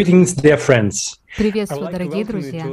[0.00, 1.20] Greetings, dear friends.
[1.36, 2.64] Приветствую, дорогие друзья!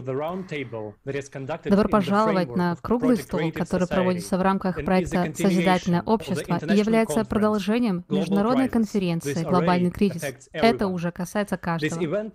[1.66, 8.06] Добро пожаловать на круглый стол, который проводится в рамках проекта «Созидательное общество» и является продолжением
[8.08, 10.24] международной конференции «Глобальный кризис».
[10.54, 12.32] Это уже касается каждого.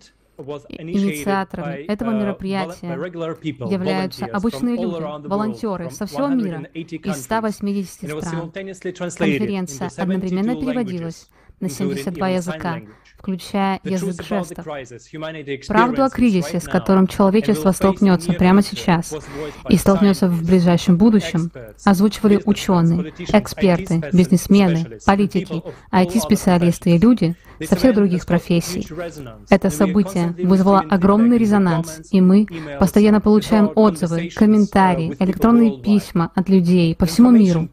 [0.69, 8.51] Инициаторами этого мероприятия являются обычные люди, волонтеры со всего мира, из 180 стран.
[8.51, 11.29] Конференция одновременно переводилась
[11.63, 12.81] на 72 языка,
[13.17, 14.65] включая язык жестов.
[15.67, 19.15] Правду о кризисе, с которым человечество столкнется прямо сейчас
[19.69, 21.49] и столкнется в ближайшем будущем,
[21.85, 27.35] озвучивали ученые, эксперты, бизнесмены, политики, IT-специалисты и люди
[27.65, 28.85] со всех других профессий.
[29.49, 32.45] Это событие вызвало огромный резонанс, и мы
[32.79, 37.69] постоянно получаем отзывы, комментарии, электронные письма от людей по всему миру.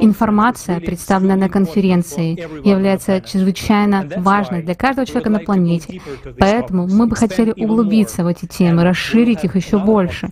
[0.00, 2.32] Информация, представленная на конференции,
[2.66, 6.00] является чрезвычайно важной для для каждого человека на планете.
[6.38, 10.30] Поэтому мы бы хотели углубиться в эти темы, расширить их еще больше.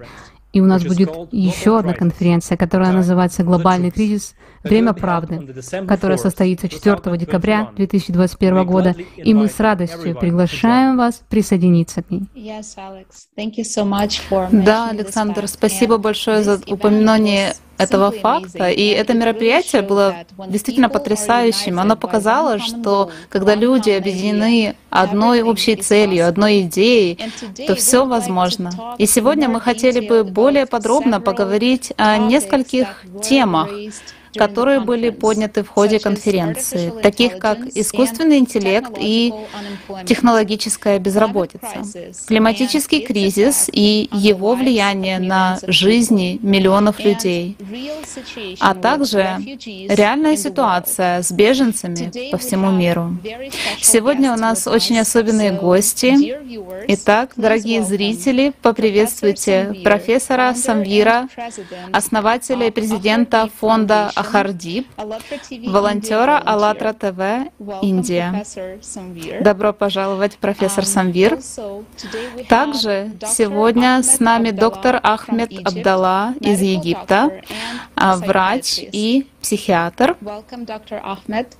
[0.54, 4.34] И у нас будет еще одна конференция, которая называется «Глобальный кризис.
[4.64, 5.54] Время правды»,
[5.88, 12.24] которая состоится 4 декабря 2021 года, и мы с радостью приглашаем вас присоединиться к ней.
[14.52, 18.68] Да, Александр, спасибо большое за упоминание этого факта.
[18.68, 20.14] И это мероприятие было
[20.46, 21.80] действительно потрясающим.
[21.80, 27.18] Оно показало, что когда люди объединены одной общей целью, одной идеей,
[27.66, 28.70] то все возможно.
[28.98, 33.70] И сегодня мы хотели бы более подробно поговорить о нескольких темах,
[34.34, 39.32] которые были подняты в ходе конференции, таких как искусственный интеллект и
[40.06, 41.82] технологическая безработица,
[42.26, 47.56] климатический кризис и его влияние на жизни миллионов людей,
[48.60, 49.38] а также
[49.88, 53.16] реальная ситуация с беженцами по всему миру.
[53.80, 56.36] Сегодня у нас очень особенные гости.
[56.88, 61.28] Итак, дорогие зрители, поприветствуйте профессора Самвира,
[61.92, 64.86] основателя и президента фонда Ахардип,
[65.66, 67.20] волонтера АЛЛАТРА ТВ,
[67.82, 68.44] Индия.
[69.40, 71.38] Добро пожаловать, профессор Самвир.
[72.48, 77.30] Также сегодня с нами доктор Ахмед Абдалла из Египта,
[77.94, 80.16] а, врач и психиатр.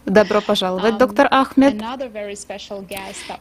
[0.05, 1.83] Добро пожаловать, доктор Ахмед.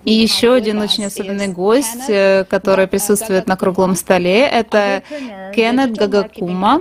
[0.06, 5.04] И еще один очень особенный гость, э, который присутствует на круглом столе, это
[5.54, 6.80] Кеннет Гагакума,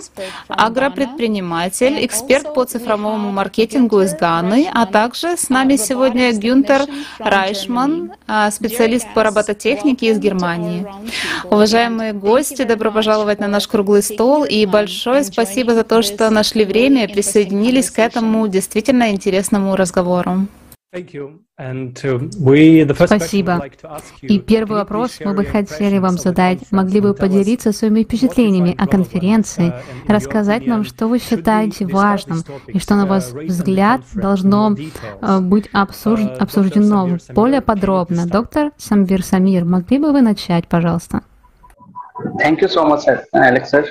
[0.48, 6.82] агропредприниматель, эксперт по цифровому маркетингу из Ганы, а также с нами сегодня Гюнтер
[7.18, 10.86] Райшман, а, специалист по робототехнике из Германии.
[11.44, 16.64] Уважаемые гости, добро пожаловать на наш круглый стол и большое спасибо за то, что нашли
[16.64, 20.46] время и присоединились к этому действительно интересному разговору.
[23.06, 23.62] Спасибо.
[24.22, 26.60] И первый вопрос мы бы хотели вам задать.
[26.70, 29.74] Могли бы поделиться своими впечатлениями о конференции,
[30.06, 37.18] рассказать нам, что вы считаете важным, и что, на ваш взгляд, должно э, быть обсуждено
[37.34, 38.26] более подробно.
[38.26, 41.20] Доктор Самбир Самир, могли бы вы начать, пожалуйста?
[42.40, 43.02] Thank you so much,
[43.34, 43.84] Alexa.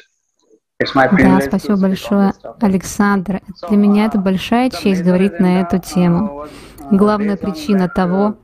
[0.79, 3.41] Да, спасибо большое, Александр.
[3.67, 6.45] Для меня это большая честь говорить на эту тему.
[6.91, 8.35] Главная причина того,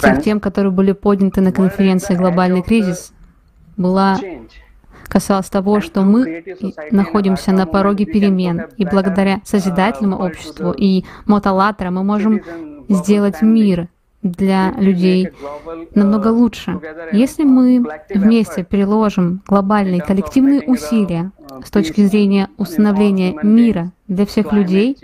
[0.00, 3.12] тех тем, которые были подняты на конференции «Глобальный кризис»,
[3.76, 4.18] была
[5.08, 6.44] касалась того, что мы
[6.90, 12.40] находимся на пороге перемен, и благодаря созидательному обществу и мотолатора мы можем
[12.88, 13.88] сделать мир
[14.22, 15.30] для людей
[15.94, 16.80] намного лучше.
[17.12, 21.30] Если мы вместе приложим глобальные коллективные усилия
[21.64, 24.96] с точки зрения установления мира для всех людей,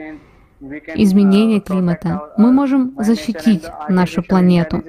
[0.94, 4.82] изменения климата, мы можем защитить нашу планету.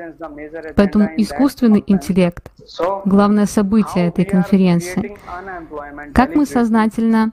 [0.76, 2.52] Поэтому искусственный интеллект—
[3.06, 5.18] главное событие этой конференции.
[6.14, 7.32] Как мы сознательно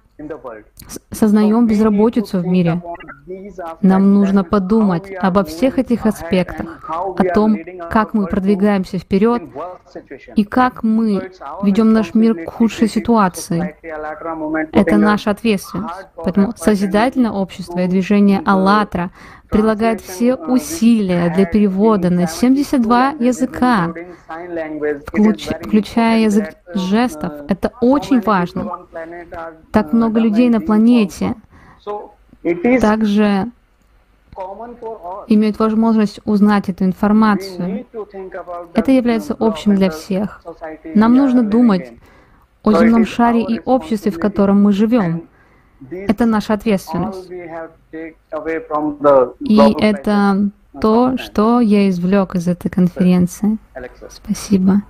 [1.11, 2.83] сознаем безработицу в мире.
[3.83, 7.59] Нам нужно подумать обо всех этих аспектах, о том,
[7.91, 9.43] как мы продвигаемся вперед
[10.35, 11.31] и как мы
[11.63, 13.77] ведем наш мир к худшей ситуации.
[14.73, 16.07] Это наша ответственность.
[16.17, 19.11] Поэтому созидательное общество и движение «АЛЛАТРА»
[19.51, 23.93] прилагает все усилия для перевода на 72 языка,
[25.07, 27.33] включ, включая язык жестов.
[27.49, 28.87] Это очень важно.
[29.73, 31.35] Так много людей на планете
[32.81, 33.51] также
[35.27, 37.87] имеют возможность узнать эту информацию.
[38.75, 40.43] Это является общим для всех.
[40.95, 41.93] Нам нужно думать
[42.63, 45.29] о земном шаре и обществе, в котором мы живем.
[45.91, 47.31] Это наша ответственность.
[49.41, 53.59] И это то, что я извлек из этой конференции.
[54.09, 54.83] Спасибо.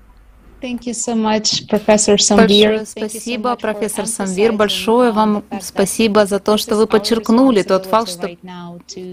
[2.85, 4.53] Большое спасибо, профессор Самвир.
[4.53, 8.37] Большое вам спасибо за то, что вы подчеркнули тот факт, что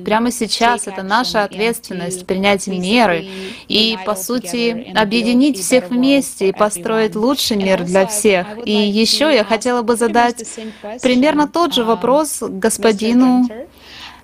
[0.03, 3.27] прямо сейчас это наша ответственность принять меры
[3.67, 8.47] и, по сути, объединить всех вместе и построить лучший мир для всех.
[8.65, 10.43] И еще я хотела бы задать
[11.03, 13.47] примерно тот же вопрос господину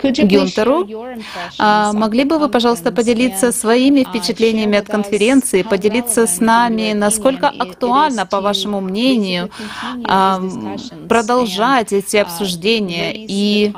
[0.03, 0.87] Гюнтеру.
[1.57, 8.25] А, могли бы вы, пожалуйста, поделиться своими впечатлениями от конференции, поделиться с нами, насколько актуально,
[8.25, 9.49] по вашему мнению,
[11.07, 13.73] продолжать эти обсуждения и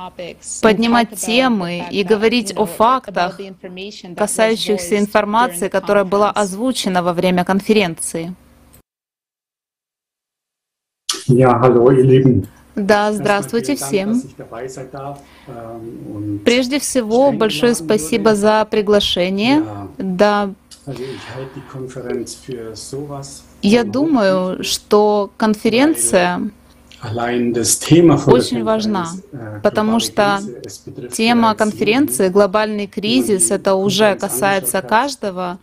[0.62, 3.40] поднимать темы и говорить о фактах,
[4.18, 8.34] касающихся информации, которая была озвучена во время конференции?
[11.28, 12.48] Ja, hallo, ihr Lieben.
[12.76, 14.22] Да, здравствуйте всем.
[16.46, 19.64] Прежде всего, большое спасибо за приглашение.
[19.98, 20.52] Да,
[23.62, 26.52] я думаю, что конференция
[28.28, 30.40] очень важна, äh, потому что
[31.12, 35.58] тема конференции «Глобальный кризис»— это уже касается каждого,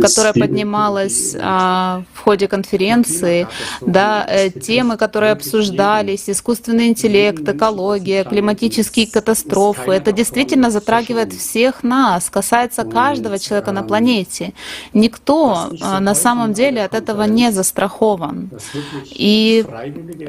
[0.00, 3.48] которая поднималась а, в ходе конференции,
[3.80, 9.90] да, э, темы, которые обсуждались, искусственный интеллект, экология, климатические катастрофы.
[9.90, 14.52] Это действительно затрагивает всех нас, касается каждого человека на планете.
[14.92, 18.50] Никто а, на самом деле от этого не застрахован.
[19.10, 19.64] И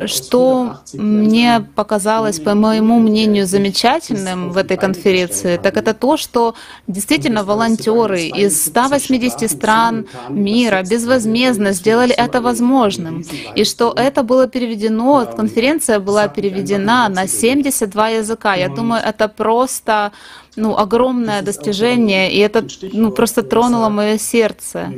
[0.06, 6.56] что мне показалось, по моему мнению, замечательным в этой конференции, так это то, что
[6.88, 13.24] действительно волонтеры из 180 стран мира безвозмездно сделали это возможным,
[13.56, 18.56] и что это было переведено, конференция была переведена на 72 языка.
[18.56, 20.12] Я думаю, это просто
[20.56, 24.92] ну, огромное достижение, и это ну, просто тронуло мое сердце.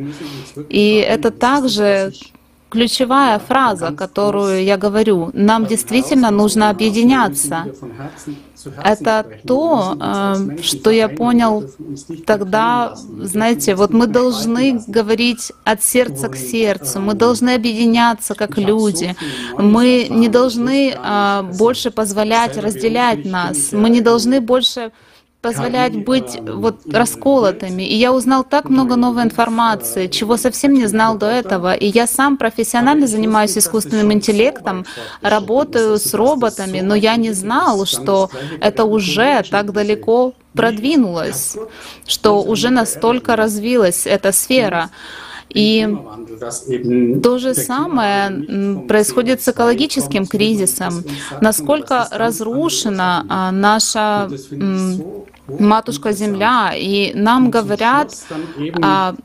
[0.70, 2.14] И это также
[2.70, 5.30] ключевая фраза, которую я говорю.
[5.34, 7.66] Нам действительно нужно объединяться.
[8.84, 11.64] Это то, э, что я понял
[12.26, 19.16] тогда, знаете, вот мы должны говорить от сердца к сердцу, мы должны объединяться как люди,
[19.58, 20.98] мы не должны
[21.54, 24.92] больше позволять разделять нас, мы не должны больше
[25.42, 27.84] позволять быть вот расколотыми.
[27.84, 31.74] И я узнал так много новой информации, чего совсем не знал до этого.
[31.74, 34.86] И я сам профессионально занимаюсь искусственным интеллектом,
[35.22, 38.30] работаю с роботами, но я не знал, что
[38.60, 41.56] это уже так далеко продвинулось,
[42.08, 44.90] что уже настолько развилась эта сфера.
[45.50, 45.88] И
[47.22, 51.04] то же самое происходит с экологическим кризисом.
[51.42, 54.30] Насколько разрушена а, наша
[55.48, 58.14] матушка Земля, и нам говорят
[58.82, 59.16] а,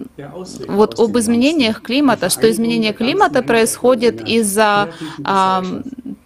[0.68, 4.92] вот об изменениях климата, что изменение климата происходит из-за
[5.24, 5.64] а,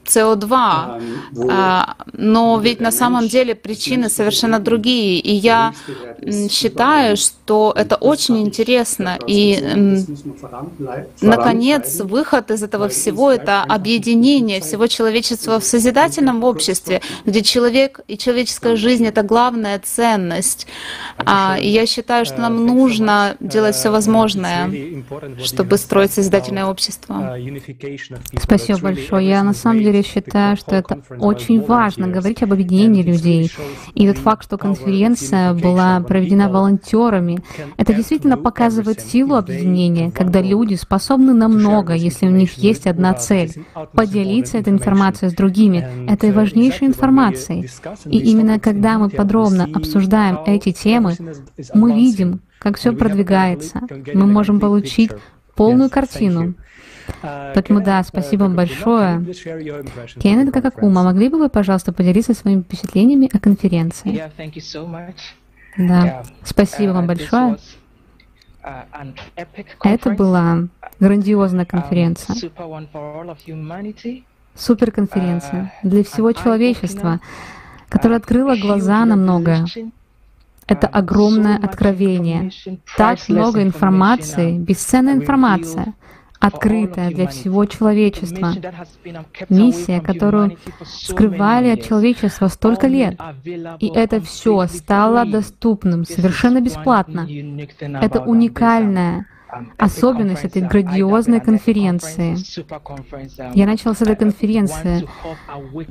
[0.06, 0.50] СО2.
[1.50, 5.18] А, но ведь на самом деле причины совершенно другие.
[5.18, 5.72] И я
[6.50, 9.18] считаю, что это очень интересно.
[9.26, 9.58] И,
[11.20, 18.18] наконец, выход из этого всего— это объединение всего человечества в созидательном обществе, где человек и
[18.18, 20.66] человеческая жизнь— это главная ценность.
[21.18, 24.70] А, и я считаю, что нам нужно делать все возможное,
[25.42, 27.36] чтобы строить созидательное общество.
[28.42, 29.28] Спасибо большое.
[29.28, 33.50] Я на самом деле считаю, что это очень важно говорить об объединении людей.
[33.94, 37.38] И тот факт, что конференция была проведена волонтерами,
[37.76, 43.14] это действительно показывает силу объединения, когда люди способны на много, если у них есть одна
[43.14, 47.68] цель— поделиться этой информацией с другими, этой важнейшей информацией.
[48.06, 51.16] И именно когда мы подробно обсуждаем эти темы,
[51.74, 53.82] мы видим, как все продвигается.
[54.12, 55.12] Мы можем получить
[55.54, 56.54] полную картину.
[57.22, 59.24] Поэтому да, спасибо вам большое.
[60.20, 64.22] Кеннет Какакума, могли бы вы, пожалуйста, поделиться своими впечатлениями о конференции?
[65.78, 67.56] Да, спасибо вам большое.
[69.82, 70.68] Это была
[70.98, 72.36] грандиозная конференция,
[74.54, 77.20] суперконференция для всего человечества,
[77.88, 79.66] которая открыла глаза на многое.
[80.66, 82.50] Это огромное откровение.
[82.96, 85.94] Так много информации, бесценная информация—
[86.40, 88.52] открытая для всего человечества.
[89.48, 93.18] Миссия, которую скрывали от человечества столько лет.
[93.80, 97.28] И это все стало доступным совершенно бесплатно.
[97.80, 99.26] Это уникальная
[99.78, 102.36] особенность этой грандиозной конференции.
[103.54, 105.06] Я начал с этой конференции,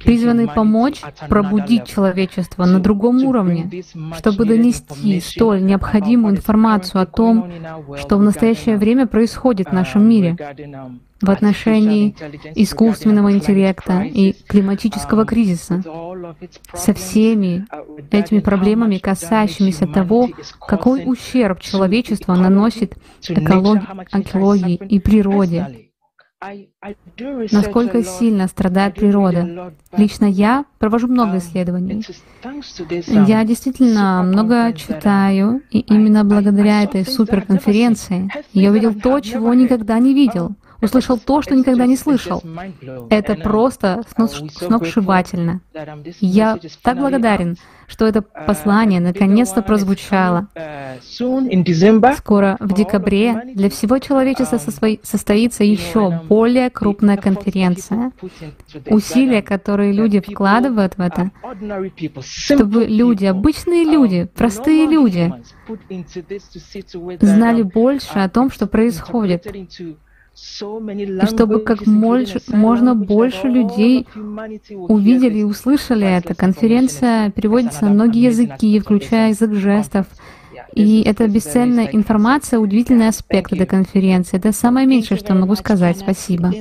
[0.03, 3.84] призванной помочь пробудить человечество на другом уровне,
[4.17, 7.51] чтобы донести столь необходимую информацию о том,
[7.98, 10.38] что в настоящее время происходит в нашем мире
[11.22, 12.15] в отношении
[12.55, 15.84] искусственного интеллекта и климатического кризиса,
[16.74, 17.65] со всеми
[18.12, 20.29] этими проблемами, касающимися того,
[20.60, 25.89] какой ущерб человечество наносит экологии, экологии и природе,
[27.51, 29.74] насколько сильно страдает природа.
[29.95, 32.05] Лично я провожу много исследований.
[33.07, 40.13] Я действительно много читаю, и именно благодаря этой суперконференции я увидел то, чего никогда не
[40.13, 42.41] видел услышал то, что никогда не слышал.
[43.10, 44.03] Это просто
[44.51, 45.62] сногсшибательно.
[46.20, 50.48] Я так благодарен, что это послание наконец-то прозвучало.
[52.17, 58.12] Скоро, в декабре, для всего человечества состоится еще более крупная конференция.
[58.88, 61.32] Усилия, которые люди вкладывают в это,
[62.22, 65.34] чтобы люди, обычные люди, простые люди,
[67.22, 69.46] знали больше о том, что происходит,
[70.36, 74.08] чтобы как можно больше людей
[74.70, 76.36] увидели и услышали это.
[76.36, 80.08] Конференция переводится на многие языки, включая язык жестов.
[80.74, 84.38] И это бесценная информация, удивительный аспект этой конференции.
[84.38, 85.98] Это самое меньшее, что я могу сказать.
[85.98, 86.54] Спасибо.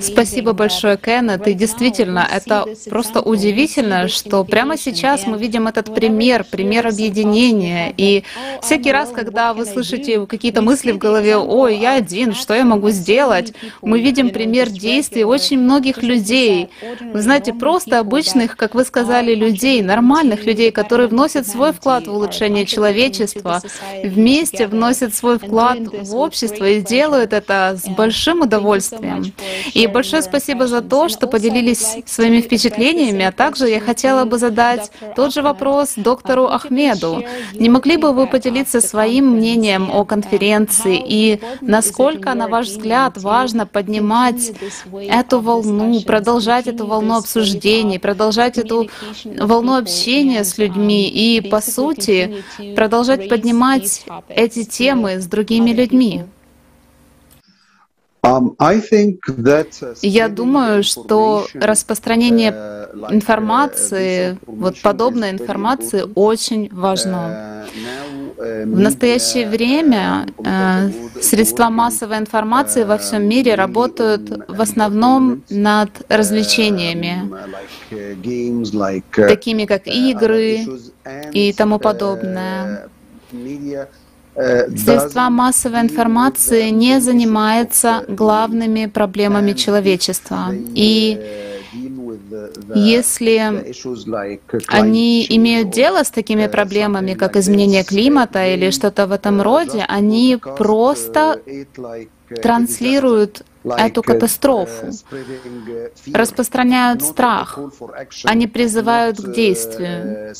[0.00, 1.46] Спасибо большое, Кеннет.
[1.48, 7.94] И действительно, это просто удивительно, что прямо сейчас мы видим этот пример, пример объединения.
[7.96, 8.24] И
[8.62, 12.90] всякий раз, когда вы слышите какие-то мысли в голове, «Ой, я один, что я могу
[12.90, 16.68] сделать?», мы видим пример действий очень многих людей.
[17.00, 22.12] Вы знаете, просто обычных, как вы сказали, людей, нормальных людей, которые вносят свой вклад в
[22.12, 23.62] улучшение человечества,
[24.04, 29.32] вместе вносят свой вклад в общество и делают это с большим удовольствием удовольствием.
[29.74, 34.90] И большое спасибо за то, что поделились своими впечатлениями, а также я хотела бы задать
[35.16, 37.22] тот же вопрос доктору Ахмеду.
[37.54, 43.66] Не могли бы вы поделиться своим мнением о конференции и насколько, на ваш взгляд, важно
[43.66, 44.52] поднимать
[44.92, 48.88] эту волну, продолжать эту волну обсуждений, продолжать эту
[49.24, 52.44] волну общения с людьми и, по сути,
[52.76, 56.24] продолжать поднимать эти темы с другими людьми?
[58.22, 67.66] Um, uh, Я думаю, что распространение uh, информации, вот подобной информации, очень важно.
[68.36, 70.26] Uh, В настоящее время
[71.20, 77.30] средства массовой информации во всем мире работают в основном над развлечениями,
[79.28, 80.66] такими как игры
[81.34, 82.88] и тому подобное.
[84.76, 90.52] Средства массовой информации не занимаются главными проблемами человечества.
[90.74, 91.18] И
[92.74, 93.74] если
[94.68, 100.38] они имеют дело с такими проблемами, как изменение климата или что-то в этом роде, они
[100.56, 101.40] просто
[102.42, 104.90] транслируют эту катастрофу,
[106.12, 107.58] распространяют страх,
[108.24, 110.34] они призывают к действию,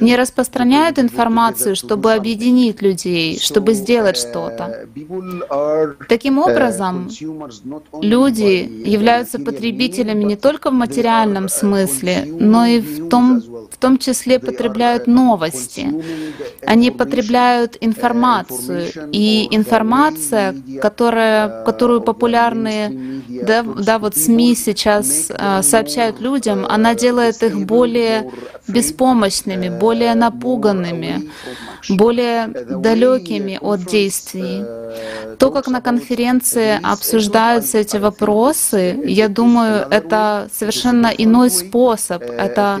[0.00, 4.86] не распространяют информацию, чтобы объединить людей, чтобы сделать что-то.
[6.08, 7.08] Таким образом,
[8.00, 14.38] люди являются потребителями не только в материальном смысле, но и в том, в том числе
[14.38, 15.88] потребляют новости.
[16.66, 25.62] Они потребляют информацию, и информация, которая, которую которую популярные да, да, вот СМИ сейчас э,
[25.62, 28.30] сообщают людям, она делает их более
[28.68, 31.30] беспомощными, более напуганными,
[31.88, 34.64] более далекими от действий.
[35.38, 42.22] То, как на конференции обсуждаются эти вопросы, я думаю, это совершенно иной способ.
[42.22, 42.80] Это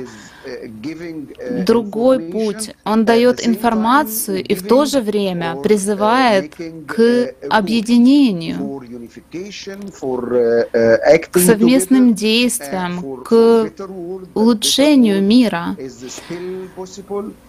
[1.66, 2.74] другой путь.
[2.84, 6.54] Он дает информацию и в то же время призывает
[6.86, 8.82] к объединению,
[11.30, 13.70] к совместным действиям, к
[14.34, 15.76] улучшению мира.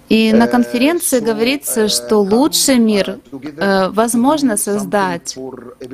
[0.09, 5.37] И на конференции говорится, что лучший мир э, возможно создать.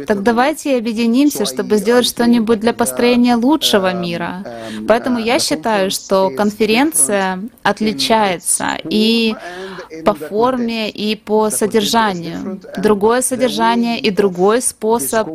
[0.08, 4.44] Так давайте объединимся, чтобы сделать что-нибудь для построения лучшего мира.
[4.88, 9.36] Поэтому я считаю, что конференция отличается и
[10.04, 12.60] по форме, и по содержанию.
[12.78, 15.28] Другое содержание и другой способ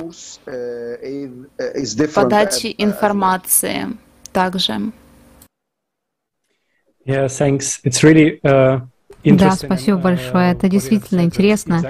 [2.14, 3.96] подачи информации
[4.32, 4.92] также.
[7.06, 7.80] Yeah, thanks.
[7.84, 8.80] It's really uh,
[9.24, 10.52] Да, спасибо большое.
[10.52, 11.82] Это действительно интересно.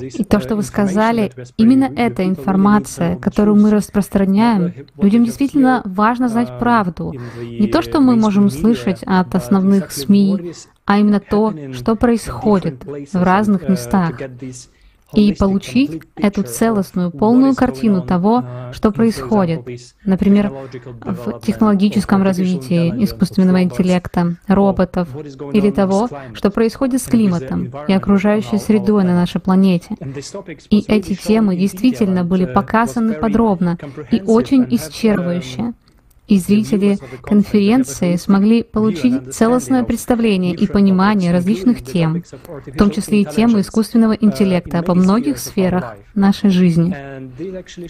[0.00, 6.58] И то, что вы сказали, именно эта информация, которую мы распространяем, людям действительно важно знать
[6.58, 7.14] правду.
[7.42, 10.52] Не то, что мы можем услышать от основных СМИ,
[10.84, 14.12] а именно то, что происходит в разных местах
[15.14, 19.60] и получить эту целостную, полную картину того, что происходит,
[20.04, 20.52] например,
[21.00, 25.08] в технологическом развитии искусственного интеллекта, роботов
[25.52, 29.96] или того, что происходит с климатом и окружающей средой на нашей планете.
[30.70, 33.78] И эти темы действительно были показаны подробно
[34.10, 35.74] и очень исчерпывающе
[36.26, 42.22] и зрители конференции смогли получить целостное представление и понимание различных тем,
[42.66, 46.94] в том числе и темы искусственного интеллекта во многих сферах нашей жизни.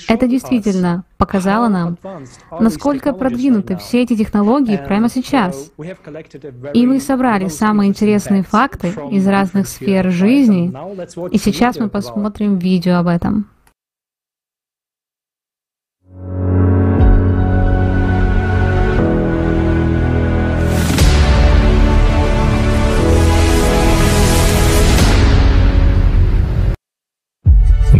[0.08, 1.98] Это действительно показало нам,
[2.58, 5.70] насколько продвинуты все эти технологии прямо сейчас.
[6.74, 10.74] И мы собрали самые интересные факты из разных сфер жизни,
[11.30, 13.46] и сейчас мы посмотрим видео об этом.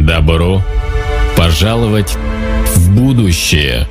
[0.04, 0.60] Добро
[1.34, 2.14] пожаловать
[2.74, 3.88] в будущее.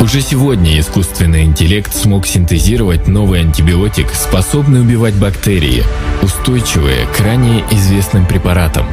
[0.00, 5.84] Уже сегодня искусственный интеллект смог синтезировать новый антибиотик, способный убивать бактерии,
[6.22, 8.86] устойчивые к ранее известным препаратам.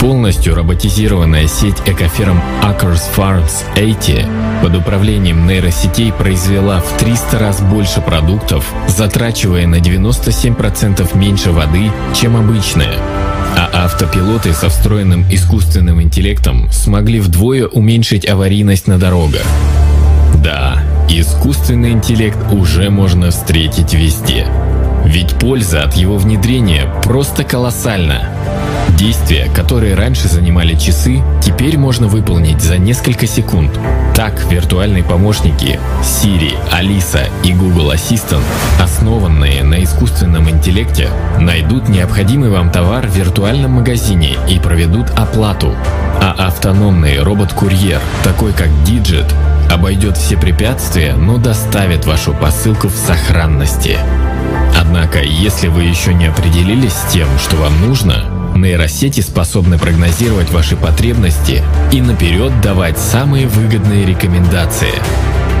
[0.00, 4.26] Полностью роботизированная сеть экоферм Acres Farms 80
[4.62, 12.36] под управлением нейросетей произвела в 300 раз больше продуктов, затрачивая на 97% меньше воды, чем
[12.36, 12.96] обычная
[13.56, 19.42] а автопилоты со встроенным искусственным интеллектом смогли вдвое уменьшить аварийность на дорогах.
[20.44, 24.46] Да, искусственный интеллект уже можно встретить везде.
[25.06, 28.28] Ведь польза от его внедрения просто колоссальна.
[28.96, 33.78] Действия, которые раньше занимали часы, теперь можно выполнить за несколько секунд.
[34.14, 38.42] Так, виртуальные помощники Siri, Alisa и Google Assistant,
[38.80, 45.74] основанные на искусственном интеллекте, найдут необходимый вам товар в виртуальном магазине и проведут оплату.
[46.22, 49.30] А автономный робот-курьер, такой как Digit,
[49.70, 53.98] обойдет все препятствия, но доставит вашу посылку в сохранности.
[54.74, 60.76] Однако, если вы еще не определились с тем, что вам нужно, Нейросети способны прогнозировать ваши
[60.76, 64.94] потребности и наперед давать самые выгодные рекомендации.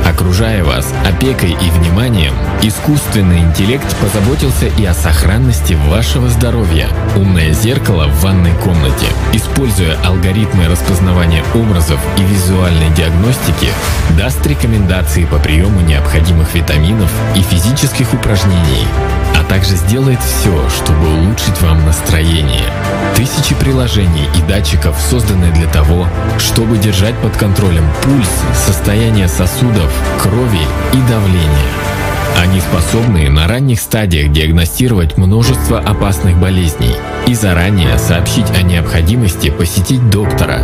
[0.06, 6.88] Окружая вас опекой и вниманием, искусственный интеллект позаботился и о сохранности вашего здоровья.
[7.16, 13.68] Умное зеркало в ванной комнате, используя алгоритмы распознавания образов и визуальной диагностики,
[14.16, 18.86] даст рекомендации по приему необходимых витаминов и физических упражнений,
[19.48, 22.64] также сделает все, чтобы улучшить вам настроение.
[23.14, 26.06] Тысячи приложений и датчиков созданы для того,
[26.38, 28.30] чтобы держать под контролем пульс,
[28.66, 31.86] состояние сосудов, крови и давления.
[32.38, 36.94] Они способны на ранних стадиях диагностировать множество опасных болезней
[37.26, 40.60] и заранее сообщить о необходимости посетить доктора.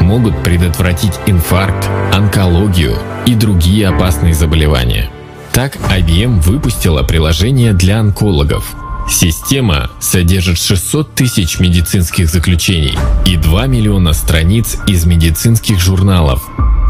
[0.00, 5.08] Могут предотвратить инфаркт, онкологию и другие опасные заболевания.
[5.52, 8.74] Так IBM выпустила приложение для онкологов.
[9.08, 16.42] Система содержит 600 тысяч медицинских заключений и 2 миллиона страниц из медицинских журналов,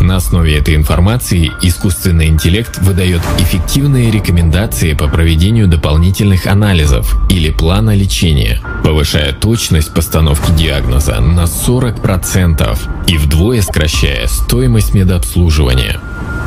[0.02, 7.94] на основе этой информации искусственный интеллект выдает эффективные рекомендации по проведению дополнительных анализов или плана
[7.94, 16.00] лечения, повышая точность постановки диагноза на 40% и вдвое сокращая стоимость медобслуживания.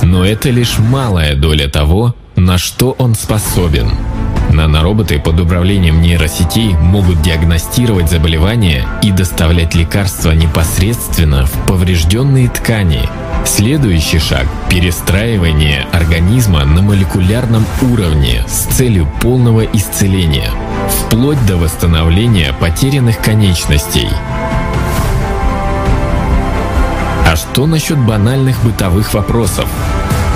[0.06, 3.90] Но это лишь малая доля того, на что он способен.
[4.54, 13.10] Нанороботы под управлением нейросетей могут диагностировать заболевания и доставлять лекарства непосредственно в поврежденные ткани.
[13.46, 20.52] Следующий шаг– перестраивание организма на молекулярном уровне с целью полного исцеления,
[20.88, 24.08] вплоть до восстановления потерянных конечностей.
[27.36, 29.68] А что насчет банальных бытовых вопросов?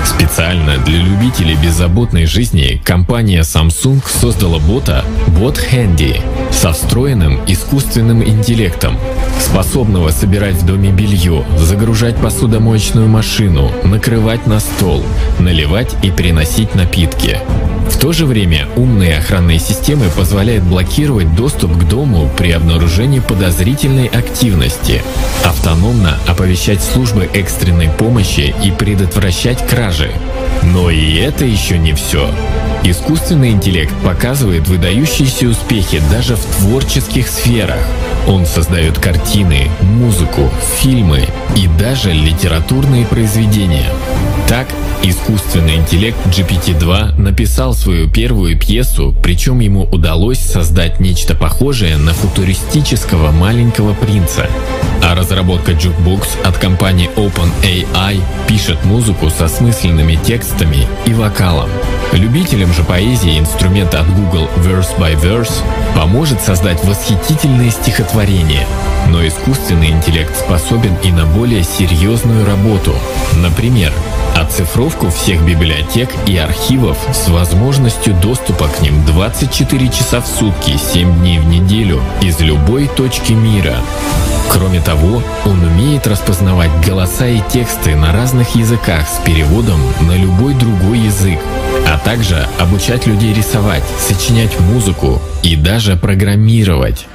[0.04, 6.20] Специально для любителей беззаботной жизни компания Samsung создала бота Bot Handy
[6.52, 8.98] со встроенным искусственным интеллектом,
[9.50, 15.02] способного собирать в доме белье, загружать посудомоечную машину, накрывать на стол,
[15.40, 17.38] наливать и переносить напитки.
[17.90, 24.06] В то же время умные охранные системы позволяют блокировать доступ к дому при обнаружении подозрительной
[24.06, 25.02] активности,
[25.44, 30.12] автономно оповещать службы экстренной помощи и предотвращать кражи.
[30.62, 32.30] Но и это еще не все.
[32.84, 37.80] Искусственный интеллект показывает выдающиеся успехи даже в творческих сферах.
[38.30, 43.90] Он создает картины, музыку, фильмы и даже литературные произведения.
[44.50, 44.66] Так,
[45.04, 53.30] искусственный интеллект GPT-2 написал свою первую пьесу, причем ему удалось создать нечто похожее на футуристического
[53.30, 54.48] маленького принца.
[55.04, 61.70] А разработка Jukebox от компании OpenAI пишет музыку со смысленными текстами и вокалом.
[62.12, 65.62] Любителям же поэзии инструмент от Google Verse by Verse
[65.94, 68.66] поможет создать восхитительные стихотворения.
[69.10, 72.96] Но искусственный интеллект способен и на более серьезную работу.
[73.36, 73.92] Например,
[74.50, 81.20] оцифровку всех библиотек и архивов с возможностью доступа к ним 24 часа в сутки, 7
[81.20, 83.76] дней в неделю из любой точки мира.
[84.50, 90.54] Кроме того, он умеет распознавать голоса и тексты на разных языках с переводом на любой
[90.54, 91.38] другой язык,
[91.86, 97.06] а также обучать людей рисовать, сочинять музыку и даже программировать.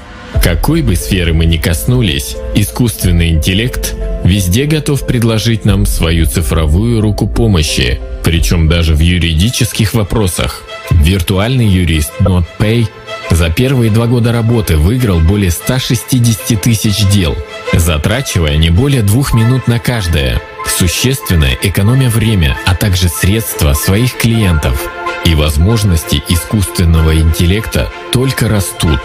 [0.42, 3.94] Какой бы сферы мы ни коснулись, искусственный интеллект
[4.26, 10.64] везде готов предложить нам свою цифровую руку помощи, причем даже в юридических вопросах.
[10.90, 12.88] Виртуальный юрист NotPay
[13.32, 17.36] за первые два года работы выиграл более 160 тысяч дел,
[17.74, 24.90] затрачивая не более двух минут на каждое, существенно экономя время, а также средства своих клиентов.
[25.26, 29.00] И возможности искусственного интеллекта только растут.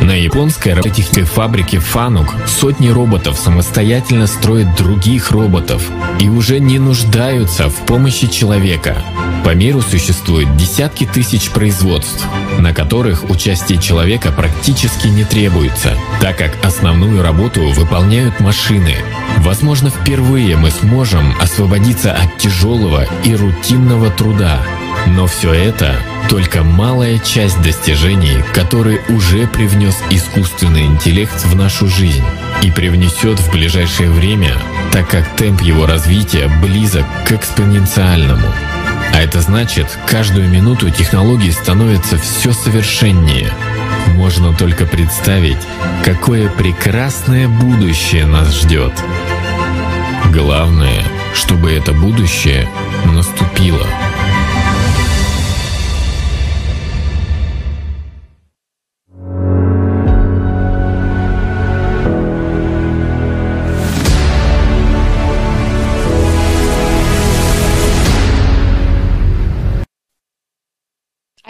[0.00, 5.82] На японской робототехнической фабрике Фанук сотни роботов самостоятельно строят других роботов
[6.20, 8.96] и уже не нуждаются в помощи человека.
[9.44, 12.26] По миру существует десятки тысяч производств,
[12.58, 18.96] на которых участие человека практически не требуется, так как основную работу выполняют машины.
[19.38, 24.60] Возможно, впервые мы сможем освободиться от тяжелого и рутинного труда.
[25.06, 25.96] Но все это
[26.28, 32.24] только малая часть достижений, которые уже привнес искусственный интеллект в нашу жизнь
[32.62, 34.52] и привнесет в ближайшее время,
[34.92, 38.46] так как темп его развития близок к экспоненциальному.
[39.12, 43.50] А это значит, каждую минуту технологии становятся все совершеннее.
[44.14, 45.58] Можно только представить,
[46.04, 48.92] какое прекрасное будущее нас ждет.
[50.32, 51.02] Главное,
[51.34, 52.68] чтобы это будущее
[53.04, 53.86] наступило.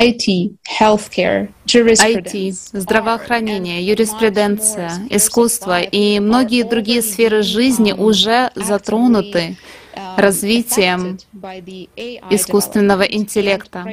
[0.01, 0.57] IT,
[2.73, 9.59] здравоохранение, юриспруденция, искусство и многие другие сферы жизни уже затронуты
[10.17, 11.19] развитием
[12.31, 13.85] искусственного интеллекта.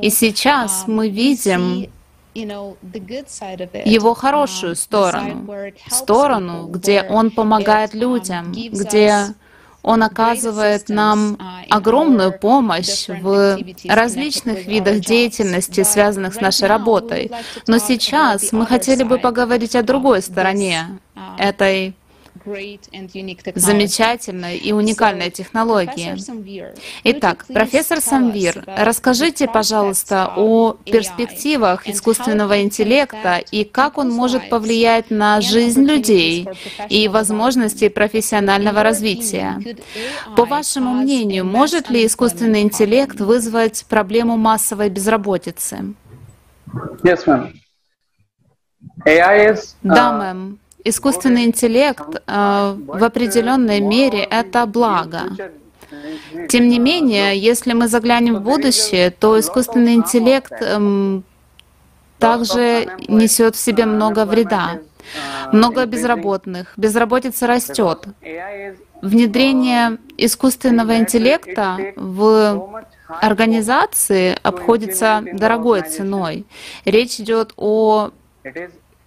[0.00, 1.90] И сейчас мы видим
[2.34, 5.52] его хорошую сторону,
[5.88, 9.34] сторону, где он помогает людям, где
[9.82, 11.38] он оказывает нам
[11.70, 17.30] огромную помощь в различных видах деятельности, связанных с нашей работой.
[17.66, 20.98] Но сейчас мы хотели бы поговорить о другой стороне
[21.38, 21.94] этой
[23.54, 26.16] замечательной и уникальной технологии.
[27.04, 35.40] Итак, профессор Самвир, расскажите, пожалуйста, о перспективах искусственного интеллекта и как он может повлиять на
[35.40, 36.48] жизнь людей
[36.88, 39.60] и возможности профессионального развития.
[40.36, 45.94] По вашему мнению, может ли искусственный интеллект вызвать проблему массовой безработицы?
[49.06, 50.59] Is, uh, да, мэм.
[50.84, 55.22] Искусственный интеллект э, в определенной мере это благо.
[56.48, 61.24] Тем не менее, если мы заглянем в будущее, то искусственный интеллект эм,
[62.18, 64.78] также несет в себе много вреда.
[65.52, 68.04] Много безработных, безработица растет.
[69.02, 76.46] Внедрение искусственного интеллекта в организации обходится дорогой ценой.
[76.84, 78.10] Речь идет о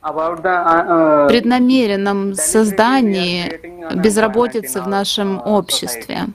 [0.03, 6.27] преднамеренном создании безработицы в нашем обществе.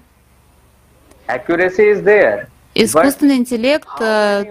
[2.74, 4.44] Искусственный интеллект э,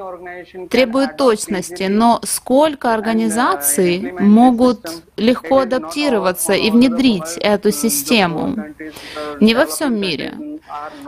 [0.70, 8.56] требует точности, но сколько организаций могут легко адаптироваться и внедрить эту систему?
[9.40, 10.57] Не во всем мире.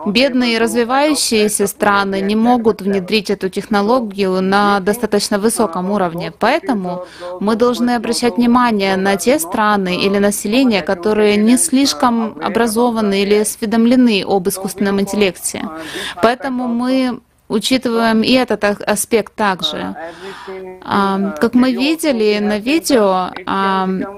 [0.06, 6.32] Бедные развивающиеся страны не могут внедрить эту технологию на достаточно высоком уровне.
[6.40, 7.06] Поэтому
[7.40, 14.24] мы должны обращать внимание на те страны или население, которые не слишком образованы или осведомлены
[14.26, 15.68] об искусственном интеллекте.
[16.22, 19.96] Поэтому мы учитываем и этот аспект также.
[21.42, 23.32] Как мы видели на видео,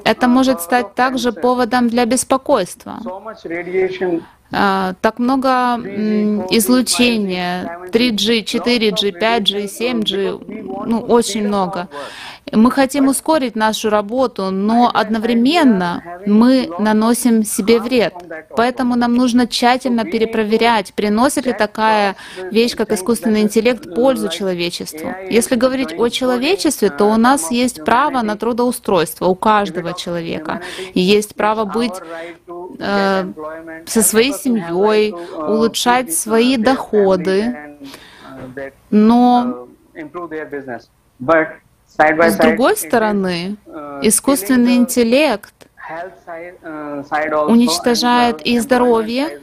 [0.04, 3.00] это может стать также поводом для беспокойства.
[4.52, 5.80] А, так много
[6.50, 11.88] излучения, 3G, 4G, 5G, 7G, ну, очень много.
[12.52, 18.14] Мы хотим ускорить нашу работу, но одновременно мы наносим себе вред.
[18.58, 22.18] Поэтому нам нужно тщательно перепроверять, приносит ли такая
[22.52, 25.14] вещь, как искусственный интеллект, пользу человечеству.
[25.30, 30.62] Если говорить о человечестве, то у нас есть право на трудоустройство у каждого человека.
[30.94, 31.94] Есть право быть
[32.79, 37.77] со своей семьей, улучшать свои доходы.
[38.89, 39.67] Но
[41.97, 43.57] с другой стороны,
[44.01, 45.53] искусственный интеллект
[47.47, 49.39] уничтожает и здоровье,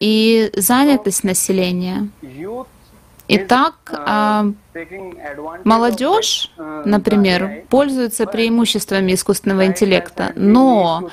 [0.00, 2.08] и занятость населения.
[3.32, 4.46] Итак, а,
[5.64, 6.50] молодежь,
[6.84, 11.10] например, пользуется преимуществами искусственного интеллекта, но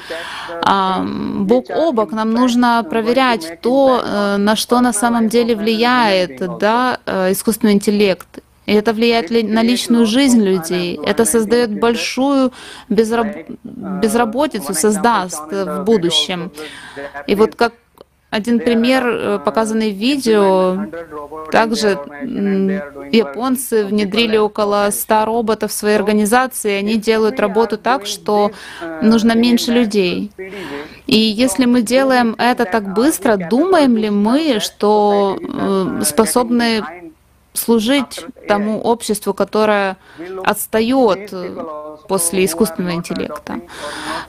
[0.63, 6.41] а, бок о бок нам нужно проверять то, э, на что на самом деле влияет
[6.59, 8.27] да, э, искусственный интеллект
[8.65, 10.99] и это влияет на личную жизнь людей.
[11.01, 12.51] Это создает большую
[12.89, 13.27] безраб...
[13.63, 16.51] безработицу, создаст в будущем.
[17.27, 17.73] И вот как
[18.29, 20.85] один пример, э, показанный в видео,
[21.49, 21.97] также
[23.11, 28.51] японцы внедрили около 100 роботов в своей организации, они делают работу так, что
[29.01, 30.31] нужно меньше людей.
[31.05, 36.83] И если мы делаем это так быстро, думаем ли мы, что э, способны
[37.57, 39.97] служить тому обществу, которое
[40.43, 41.33] отстает
[42.07, 43.59] после искусственного интеллекта.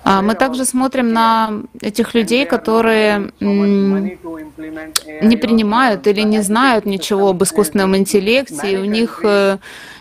[0.05, 7.43] А мы также смотрим на этих людей, которые не принимают или не знают ничего об
[7.43, 9.59] искусственном интеллекте, и у них э,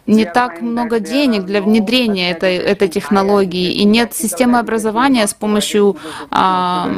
[0.07, 5.97] не так много денег для внедрения этой, этой технологии, и нет системы образования с помощью
[6.31, 6.89] а,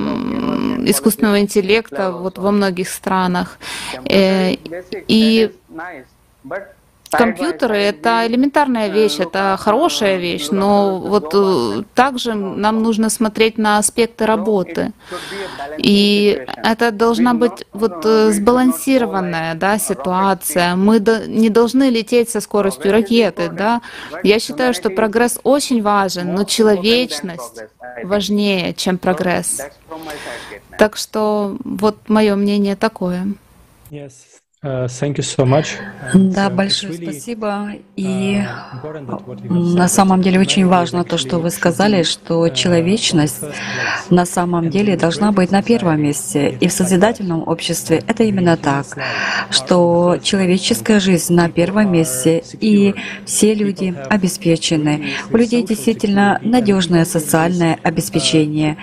[0.86, 3.58] искусственного интеллекта вот во многих странах.
[4.06, 4.54] Э,
[5.08, 5.52] и
[7.12, 13.80] Компьютеры— это элементарная вещь, это хорошая вещь, но вот э, также нам нужно смотреть на
[13.80, 14.92] аспекты работы.
[15.78, 20.76] И это должна быть вот э, сбалансированная да, ситуация.
[20.76, 23.50] Мы не должны лететь со скоростью ракеты.
[23.50, 23.82] Да?
[24.22, 27.64] Я считаю, что прогресс очень важен, но человечность
[28.04, 29.62] важнее, чем прогресс.
[30.78, 33.28] Так что вот мое мнение такое.
[34.62, 35.02] Yes.
[35.02, 37.70] Uh, да, uh, большое спасибо.
[37.96, 43.42] И uh, на самом деле очень важно то, что вы сказали, что человечность
[44.10, 46.58] на самом деле должна быть на первом месте.
[46.60, 48.86] И в созидательном обществе это именно так,
[49.50, 55.14] что человеческая жизнь на первом месте, и все люди обеспечены.
[55.32, 58.76] У людей действительно надежное социальное обеспечение.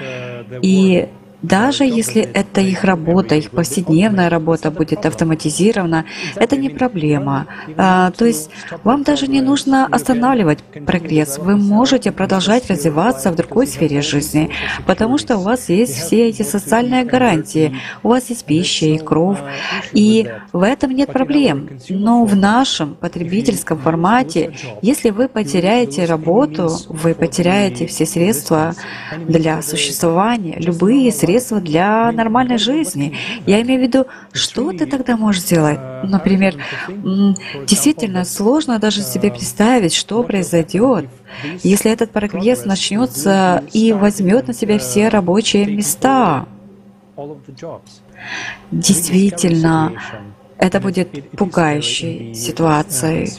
[0.63, 1.11] И
[1.47, 6.05] даже если это их работа, их повседневная работа будет автоматизирована,
[6.35, 7.47] это не проблема.
[7.77, 8.51] А, то есть
[8.83, 11.39] вам даже не нужно останавливать прогресс.
[11.39, 14.51] Вы можете продолжать развиваться в другой сфере жизни,
[14.87, 17.77] потому что у вас есть все эти социальные гарантии.
[18.03, 19.39] У вас есть пища и кровь,
[19.93, 21.69] и в этом нет проблем.
[21.89, 28.75] Но в нашем потребительском формате, если вы потеряете работу, вы потеряете все средства
[29.29, 33.17] для существования, любые средства, средства для нормальной жизни.
[33.47, 35.79] Я имею в виду, что ты тогда можешь сделать?
[36.03, 36.55] Например,
[37.67, 41.07] действительно сложно даже себе представить, что произойдет,
[41.63, 46.47] если этот прогресс начнется и возьмет на себя все рабочие места.
[48.71, 49.93] Действительно,
[50.59, 53.31] это будет пугающей ситуацией.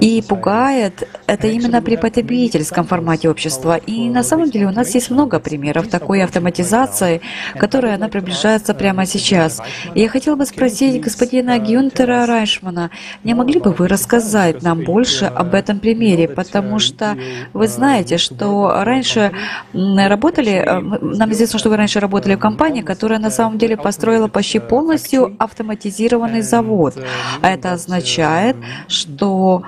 [0.00, 3.76] И пугает это именно при потребительском формате общества.
[3.76, 7.20] И на самом деле у нас есть много примеров такой автоматизации,
[7.56, 9.60] которая она приближается прямо сейчас.
[9.94, 12.90] И я хотела бы спросить господина Гюнтера Райшмана,
[13.24, 16.28] не могли бы вы рассказать нам больше об этом примере?
[16.28, 17.16] Потому что
[17.52, 19.32] вы знаете, что раньше
[19.72, 24.28] работали, э, нам известно, что вы раньше работали в компании, которая на самом деле построила
[24.28, 26.94] почти полностью автоматизированный автомобильный завод.
[27.40, 28.56] А это означает,
[28.88, 29.62] что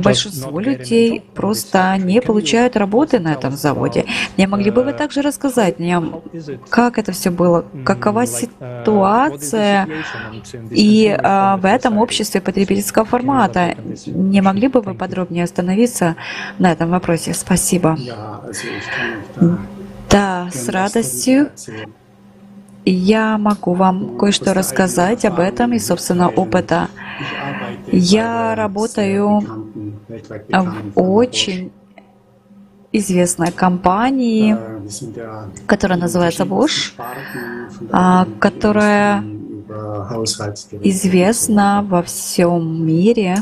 [0.00, 4.04] большинство людей просто не получают работы на этом заводе.
[4.36, 6.02] Не могли бы вы также рассказать мне,
[6.68, 9.88] как это все было, какова ситуация
[10.70, 13.76] и в этом обществе потребительского формата?
[14.06, 16.16] Не могли бы вы подробнее остановиться
[16.58, 17.34] на этом вопросе?
[17.34, 17.98] Спасибо.
[20.10, 21.50] Да, с радостью.
[22.90, 26.88] Я могу вам кое-что рассказать об этом из собственного опыта.
[27.90, 29.40] Я работаю
[30.48, 31.72] в очень
[32.92, 34.56] известной компании,
[35.66, 36.92] которая называется Bosch,
[37.90, 39.24] а, которая
[40.82, 43.38] известна во всем мире.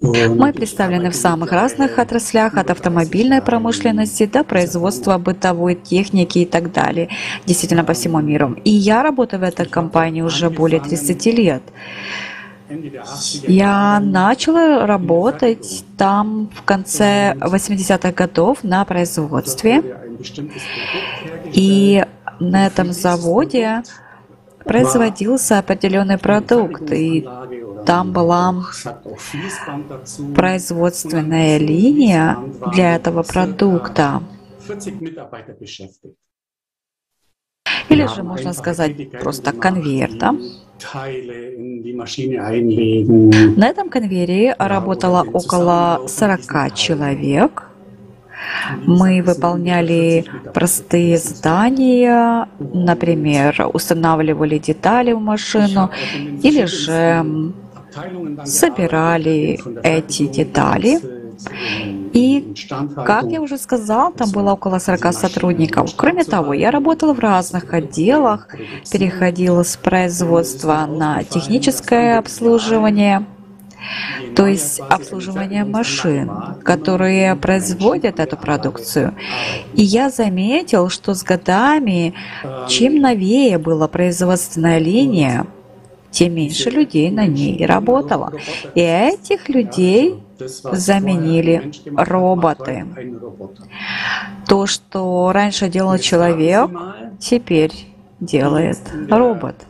[0.00, 6.70] Мы представлены в самых разных отраслях, от автомобильной промышленности до производства бытовой техники и так
[6.72, 7.08] далее,
[7.46, 8.56] действительно по всему миру.
[8.64, 11.62] И я работаю в этой компании уже более 30 лет.
[13.48, 19.82] Я начала работать там в конце 80-х годов на производстве.
[21.52, 22.04] И
[22.38, 23.82] на этом заводе
[24.64, 27.26] производился определенный продукт, и
[27.86, 28.54] там была
[30.34, 32.36] производственная линия
[32.72, 34.22] для этого продукта.
[37.88, 40.32] Или же можно сказать просто конвейер, да?
[43.56, 47.67] На этом конвейере работало около 40 человек.
[48.84, 50.24] Мы выполняли
[50.54, 55.90] простые задания, например, устанавливали детали в машину
[56.42, 57.52] или же
[58.44, 61.00] собирали эти детали.
[62.12, 62.54] И,
[63.06, 65.94] как я уже сказал, там было около 40 сотрудников.
[65.96, 68.48] Кроме того, я работала в разных отделах,
[68.90, 73.24] переходила с производства на техническое обслуживание,
[74.34, 76.30] то есть обслуживание машин,
[76.64, 79.14] которые производят эту продукцию.
[79.74, 82.14] И я заметил, что с годами,
[82.68, 85.46] чем новее была производственная линия,
[86.10, 88.32] тем меньше людей на ней работало.
[88.74, 92.86] И этих людей заменили роботы.
[94.46, 96.70] То, что раньше делал человек,
[97.18, 97.72] теперь
[98.20, 98.78] делает
[99.10, 99.66] робот.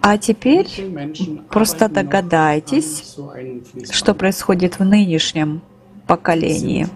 [0.00, 0.68] А теперь
[1.48, 3.16] просто догадайтесь,
[3.90, 5.62] что происходит в нынешнем
[6.06, 6.86] поколении.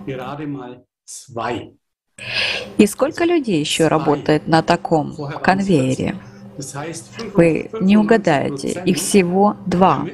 [2.79, 6.17] И сколько людей еще работает на таком конвейере?
[7.35, 10.07] Вы не угадаете, их всего два.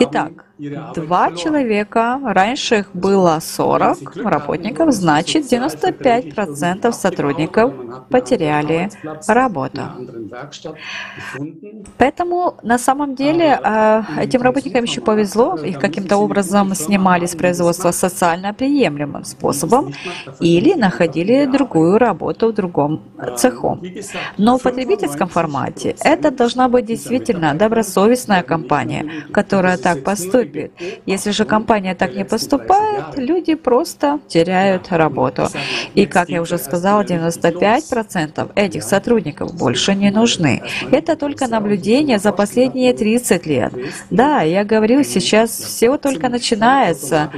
[0.00, 7.72] Итак, два человека, раньше их было 40 работников, значит 95% сотрудников
[8.10, 8.90] потеряли
[9.26, 9.82] работу.
[11.98, 17.90] Поэтому на самом деле а, этим работникам еще повезло, их каким-то образом снимали с производства
[17.90, 19.92] социально приемлемым способом
[20.40, 23.02] или находили другую работу в другом
[23.36, 23.78] цеху.
[24.38, 30.72] Но в потребительском формате это должна быть действительно добросовестная компания, которая так поступит, поступит.
[31.06, 35.48] Если же компания так не поступает, люди просто теряют работу.
[35.94, 40.62] И, как я уже сказала, 95% этих сотрудников больше не нужны.
[40.90, 43.72] Это только наблюдение за последние 30 лет.
[44.10, 47.30] Да, я говорю, сейчас все только начинается.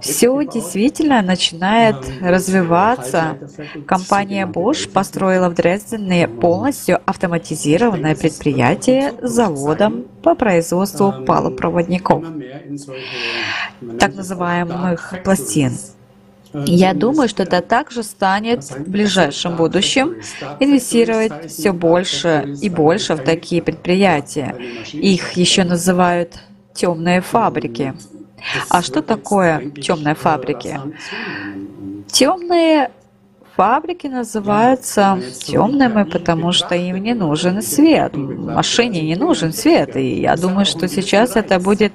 [0.00, 3.38] Все действительно начинает развиваться.
[3.86, 11.12] Компания Bosch построила в Дрездене полностью автоматизированное предприятие с заводом по производству
[11.78, 12.24] полупроводников,
[13.98, 15.72] так называемых пластин.
[16.64, 20.16] Я думаю, что это также станет в ближайшем будущем
[20.60, 24.56] инвестировать все больше и больше в такие предприятия.
[24.92, 26.38] Их еще называют
[26.72, 27.94] темные фабрики.
[28.70, 30.80] А что такое темные фабрики?
[32.10, 32.92] Темные
[33.58, 38.16] фабрики называются темными, потому что им не нужен свет.
[38.16, 39.96] Машине не нужен свет.
[39.96, 41.92] И я думаю, что сейчас это будет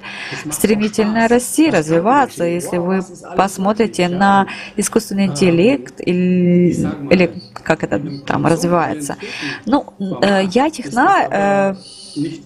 [0.50, 2.44] стремительно расти, развиваться.
[2.44, 3.00] Если вы
[3.34, 4.46] посмотрите на
[4.76, 6.74] искусственный интеллект или,
[7.10, 7.30] или
[7.62, 9.16] как это там развивается.
[9.64, 9.86] Ну,
[10.22, 11.74] э, я техна э,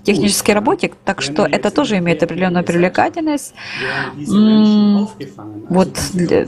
[0.03, 3.55] технический работник, так что это тоже имеет определенную привлекательность.
[5.69, 5.99] Вот,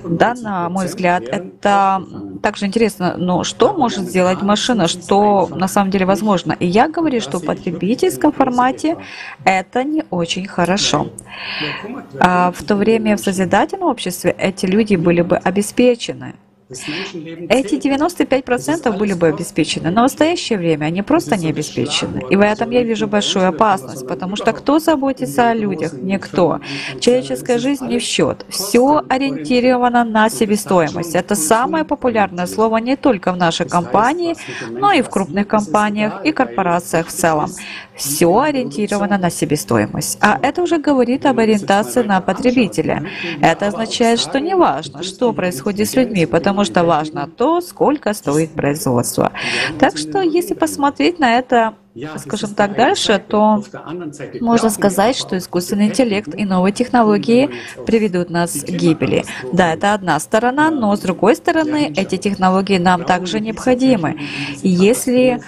[0.04, 2.02] да, на мой взгляд, это
[2.60, 6.54] также интересно, но что может сделать машина, что на самом деле возможно?
[6.60, 8.96] И я говорю, что в потребительском формате
[9.44, 11.06] это не очень хорошо.
[12.20, 16.34] А в то время в созидательном обществе эти люди были бы обеспечены.
[16.70, 22.22] Эти 95% были бы обеспечены, но в настоящее время они просто не обеспечены.
[22.30, 25.94] И в этом я вижу большую опасность, потому что кто заботится о людях?
[25.94, 26.60] Никто.
[27.00, 28.46] Человеческая жизнь не в счет.
[28.48, 31.16] Все ориентировано на себестоимость.
[31.16, 34.36] Это самое популярное слово не только в нашей компании,
[34.70, 37.50] но и в крупных компаниях и корпорациях в целом.
[37.96, 40.18] Все ориентировано на себестоимость.
[40.22, 43.04] А это уже говорит об ориентации на потребителя.
[43.42, 48.12] Это означает, что не важно, что происходит с людьми, потому потому что важно то, сколько
[48.12, 49.32] стоит производство.
[49.78, 51.74] Так что, если посмотреть на это
[52.18, 53.64] скажем так, дальше, то
[54.40, 57.50] можно сказать, что искусственный интеллект и новые технологии
[57.84, 59.24] приведут нас к гибели.
[59.52, 64.20] Да, это одна сторона, но с другой стороны, эти технологии нам также необходимы.
[64.62, 65.42] Если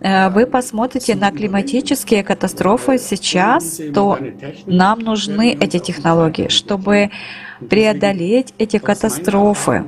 [0.00, 4.18] вы посмотрите на климатические катастрофы сейчас, то
[4.66, 7.10] нам нужны эти технологии, чтобы
[7.68, 9.84] преодолеть эти катастрофы.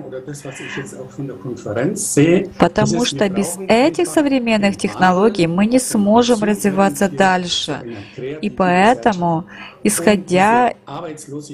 [2.59, 7.79] Потому что без этих современных технологий мы не сможем развиваться дальше.
[8.43, 9.45] И поэтому,
[9.85, 10.75] исходя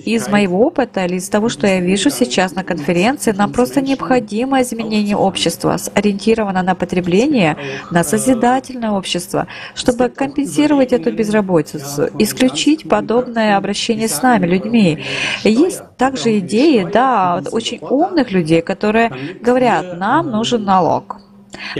[0.04, 4.62] из моего опыта или из того, что я вижу сейчас на конференции, нам просто необходимо
[4.62, 7.56] изменение общества, ориентировано на потребление,
[7.90, 8.04] на
[8.46, 15.04] созидательное общество, чтобы компенсировать эту безработицу, исключить подобное обращение с нами, людьми.
[15.42, 19.10] Есть также идеи, да, очень умных людей, которые
[19.42, 21.25] говорят, нам нужен налог.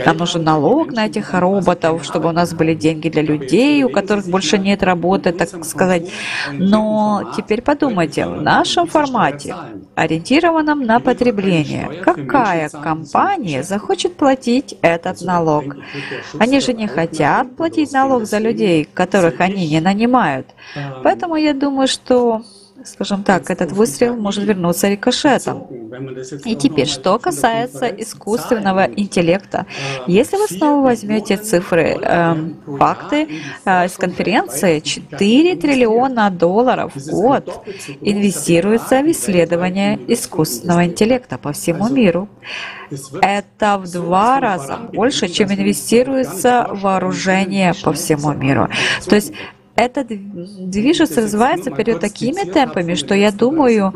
[0.05, 4.27] Нам нужен налог на этих роботов, чтобы у нас были деньги для людей, у которых
[4.27, 6.09] больше нет работы, так сказать.
[6.51, 9.55] Но теперь подумайте, в нашем формате,
[9.95, 15.75] ориентированном на потребление, какая компания захочет платить этот налог?
[16.39, 20.47] Они же не хотят платить налог за людей, которых они не нанимают.
[21.03, 22.43] Поэтому я думаю, что
[22.85, 25.67] скажем так, этот выстрел может вернуться рикошетом.
[26.45, 29.65] И теперь, что касается искусственного интеллекта.
[30.07, 32.35] Если вы снова возьмете цифры, э,
[32.77, 33.27] факты
[33.65, 37.65] э, с конференции, 4 триллиона долларов в год
[38.01, 42.27] инвестируется в исследование искусственного интеллекта по всему миру.
[43.21, 48.69] Это в два раза больше, чем инвестируется в вооружение по всему миру.
[49.05, 49.33] То есть
[49.77, 53.93] это движется, развивается вперед такими темпами, что я думаю,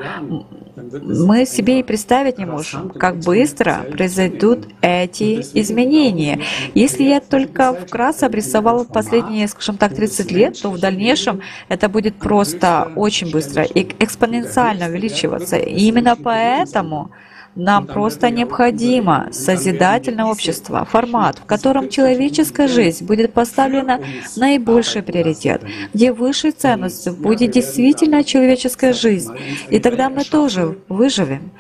[0.75, 6.41] мы себе и представить не можем, как быстро произойдут эти изменения.
[6.75, 12.15] Если я только вкратце обрисовал последние, скажем так, 30 лет, то в дальнейшем это будет
[12.15, 15.57] просто очень быстро и экспоненциально увеличиваться.
[15.57, 17.11] И именно поэтому
[17.55, 23.99] нам просто необходимо созидательное общество, формат, в котором человеческая жизнь будет поставлена
[24.37, 25.61] наибольший приоритет,
[25.93, 29.33] где высшей ценностью будет действительно человеческая жизнь.
[29.69, 31.51] И тогда мы тоже выживем.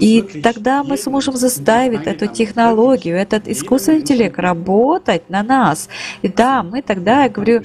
[0.00, 5.88] И тогда мы сможем заставить эту технологию, этот искусственный интеллект работать на нас.
[6.22, 7.62] И да, мы тогда, я говорю,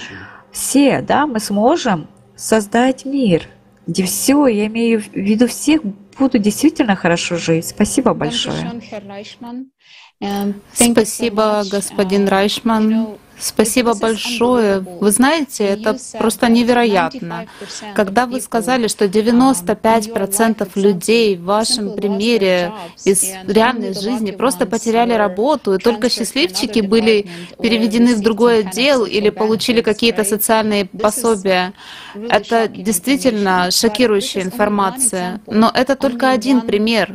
[0.52, 3.44] все, да, мы сможем создать мир,
[3.88, 5.82] где все, я имею в виду всех
[6.20, 7.68] буду действительно хорошо жить.
[7.68, 8.56] Спасибо большое.
[10.74, 13.18] Спасибо, господин Райшман.
[13.40, 14.80] Спасибо большое.
[14.80, 17.46] Вы знаете, это просто невероятно.
[17.96, 22.74] Когда вы сказали, что 95% людей в вашем примере
[23.06, 27.30] из реальной жизни просто потеряли работу, и только счастливчики были
[27.62, 31.74] переведены в другой отдел или получили какие-то социальные пособия,
[32.30, 35.42] это действительно шокирующая информация.
[35.48, 37.14] Но это только один пример.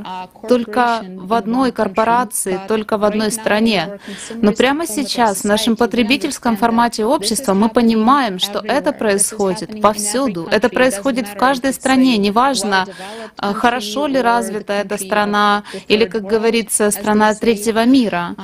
[0.48, 3.98] Только в одной корпорации, только в одной стране.
[4.34, 10.46] Но прямо сейчас в нашем потребителям потребительском формате общества мы понимаем, что это происходит повсюду.
[10.50, 12.16] Это происходит в каждой стране.
[12.18, 12.86] Неважно,
[13.36, 18.36] а, хорошо ли развита эта страна или, как говорится, страна третьего мира.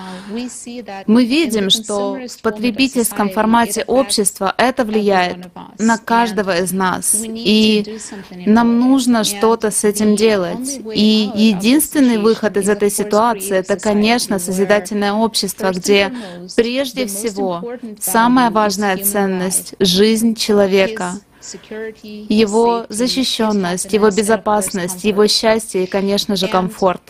[1.06, 5.38] Мы видим, что в потребительском формате общества это влияет
[5.78, 7.22] на каждого из нас.
[7.24, 7.98] И
[8.46, 10.80] нам нужно что-то с этим делать.
[10.92, 16.12] И единственный выход из этой ситуации— это, конечно, созидательное общество, где
[16.56, 17.59] прежде всего
[18.00, 27.00] самая важная ценность— жизнь человека, его защищенность, его безопасность, его счастье и, конечно же, комфорт.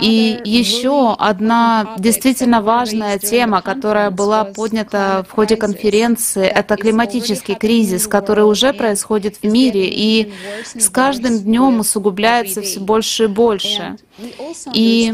[0.00, 8.06] И еще одна действительно важная тема, которая была поднята в ходе конференции, это климатический кризис,
[8.06, 10.32] который уже происходит в мире и
[10.76, 13.96] с каждым днем усугубляется все больше и больше.
[14.72, 15.12] И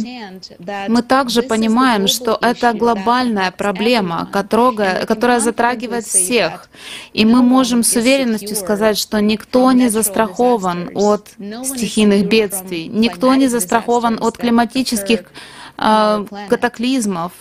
[0.88, 6.68] мы также понимаем, что это глобальная проблема, которая, которая затрагивает всех.
[7.14, 8.19] И мы можем с уверенностью
[8.54, 11.28] сказать, что никто не застрахован от
[11.64, 15.24] стихийных бедствий, никто не застрахован от климатических
[15.82, 17.32] а, катаклизмов,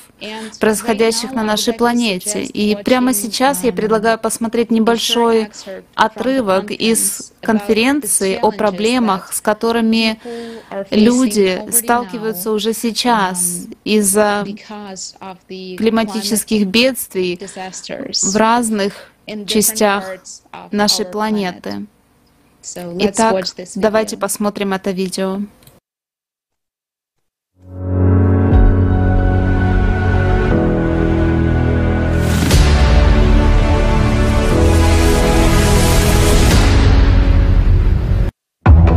[0.59, 2.43] происходящих на нашей планете.
[2.43, 5.49] И прямо сейчас я предлагаю посмотреть небольшой
[5.95, 10.19] отрывок из конференции о проблемах, с которыми
[10.89, 14.45] люди сталкиваются уже сейчас из-за
[15.49, 19.11] климатических бедствий в разных
[19.47, 20.05] частях
[20.71, 21.86] нашей планеты.
[22.99, 25.39] Итак, давайте посмотрим это видео.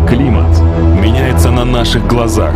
[0.09, 0.59] Климат
[1.01, 2.55] меняется на наших глазах.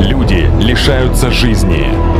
[0.00, 2.13] Люди лишаются жизни.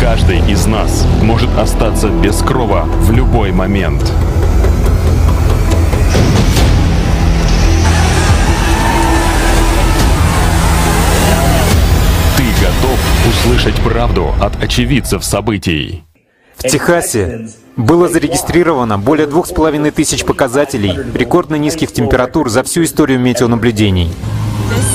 [0.00, 4.00] Каждый из нас может остаться без крова в любой момент.
[12.34, 12.98] Ты готов
[13.28, 16.02] услышать правду от очевидцев событий?
[16.56, 22.84] В Техасе было зарегистрировано более двух с половиной тысяч показателей рекордно низких температур за всю
[22.84, 24.10] историю метеонаблюдений.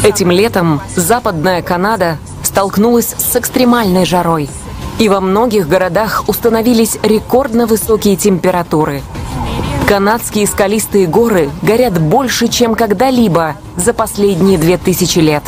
[0.03, 4.49] Этим летом Западная Канада столкнулась с экстремальной жарой.
[4.97, 9.01] И во многих городах установились рекордно высокие температуры.
[9.87, 15.43] Канадские скалистые горы горят больше, чем когда-либо за последние две тысячи лет.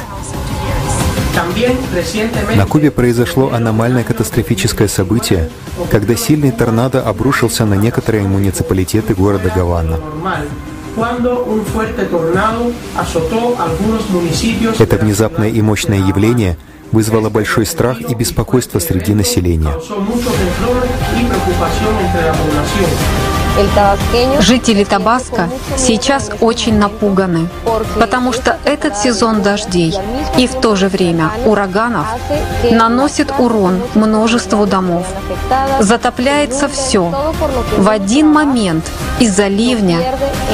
[2.56, 5.50] На Кубе произошло аномальное катастрофическое событие,
[5.90, 10.00] когда сильный торнадо обрушился на некоторые муниципалитеты города Гавана.
[14.80, 16.58] Это внезапное и мощное явление
[16.92, 19.74] вызвало большой страх и беспокойство среди населения.
[24.40, 27.50] Жители Табаско сейчас очень напуганы,
[28.00, 29.96] потому что этот сезон дождей
[30.38, 32.06] и в то же время ураганов
[32.70, 35.08] наносит урон множеству домов.
[35.80, 37.12] Затопляется все.
[37.78, 38.86] В один момент
[39.20, 40.02] из-за ливня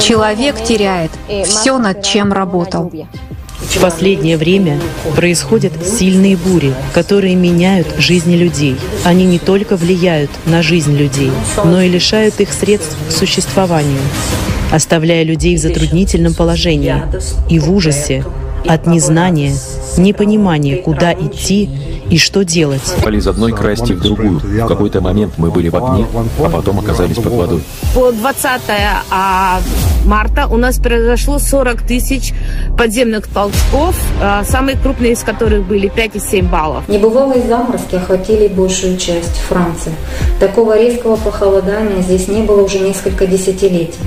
[0.00, 1.10] человек теряет
[1.44, 2.90] все, над чем работал.
[3.68, 4.80] В последнее время
[5.16, 8.76] происходят сильные бури, которые меняют жизни людей.
[9.04, 11.30] Они не только влияют на жизнь людей,
[11.64, 14.00] но и лишают их средств к существованию,
[14.70, 16.94] оставляя людей в затруднительном положении
[17.50, 18.24] и в ужасе
[18.66, 19.54] от незнания,
[19.96, 21.68] непонимания, куда идти
[22.10, 22.82] и что делать.
[23.12, 24.38] Из одной красти в другую.
[24.38, 26.06] В какой-то момент мы были в огне,
[26.38, 27.62] а потом оказались под водой.
[27.94, 28.60] По 20
[29.10, 29.60] а,
[30.04, 32.34] марта у нас произошло 40 тысяч
[32.76, 36.88] подземных толчков, а, самые крупные из которых были 5,7 баллов.
[36.88, 39.92] Небывалые заморозки охватили большую часть Франции.
[40.40, 43.98] Такого резкого похолодания здесь не было уже несколько десятилетий.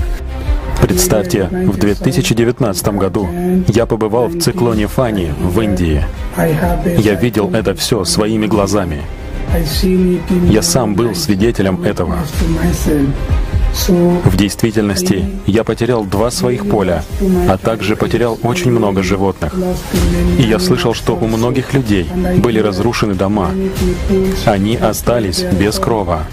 [0.80, 3.28] Представьте, в 2019 году
[3.68, 6.04] я побывал в циклоне Фани в Индии.
[6.98, 9.02] Я видел это все своими глазами.
[10.48, 12.18] Я сам был свидетелем этого.
[13.86, 17.04] В действительности я потерял два своих поля,
[17.48, 19.54] а также потерял очень много животных.
[20.38, 22.08] И я слышал, что у многих людей
[22.38, 23.50] были разрушены дома.
[24.46, 26.24] Они остались без крова.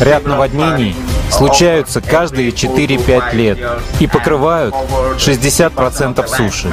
[0.00, 0.94] Ряд наводнений
[1.30, 3.58] случаются каждые 4-5 лет
[4.00, 4.74] и покрывают
[5.16, 6.72] 60% суши.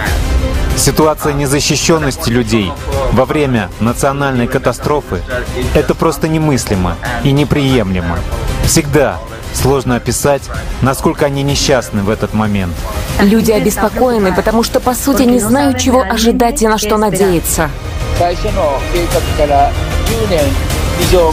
[0.78, 2.72] Ситуация незащищенности людей
[3.14, 5.22] во время национальной катастрофы—
[5.74, 8.18] это просто немыслимо и неприемлемо.
[8.66, 9.20] Всегда
[9.54, 10.44] сложно описать,
[10.82, 12.76] насколько они несчастны в этот момент.
[13.20, 17.70] Люди обеспокоены, потому что, по сути, не знают, чего ожидать и на что надеяться.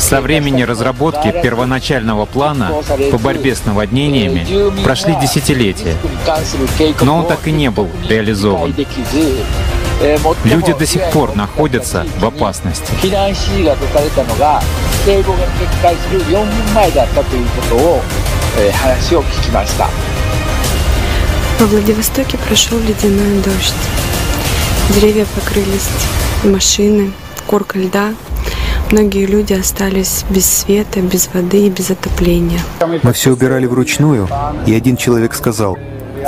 [0.00, 2.72] Со времени разработки первоначального плана
[3.10, 4.46] по борьбе с наводнениями
[4.82, 5.96] прошли десятилетия,
[7.00, 8.74] но он так и не был реализован.
[10.44, 12.92] Люди до сих пор находятся в опасности.
[21.58, 23.74] Во Владивостоке прошел ледяной дождь.
[24.90, 25.88] Деревья покрылись,
[26.42, 27.12] машины,
[27.46, 28.14] корка льда.
[28.90, 32.60] Многие люди остались без света, без воды и без отопления.
[33.02, 34.28] Мы все убирали вручную,
[34.66, 35.78] и один человек сказал,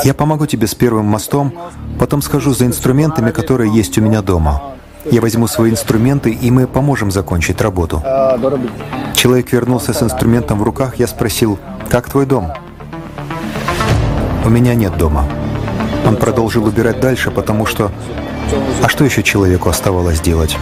[0.02, 1.52] «Я помогу тебе с первым мостом,
[1.98, 4.74] потом схожу за инструментами, которые есть у меня дома.
[5.10, 8.02] Я возьму свои инструменты, и мы поможем закончить работу».
[9.14, 12.52] Человек вернулся с инструментом в руках, я спросил, «Как твой дом?»
[14.44, 15.24] «У меня нет дома».
[16.06, 17.90] Он продолжил убирать дальше, потому что...
[18.82, 20.56] А что еще человеку оставалось делать?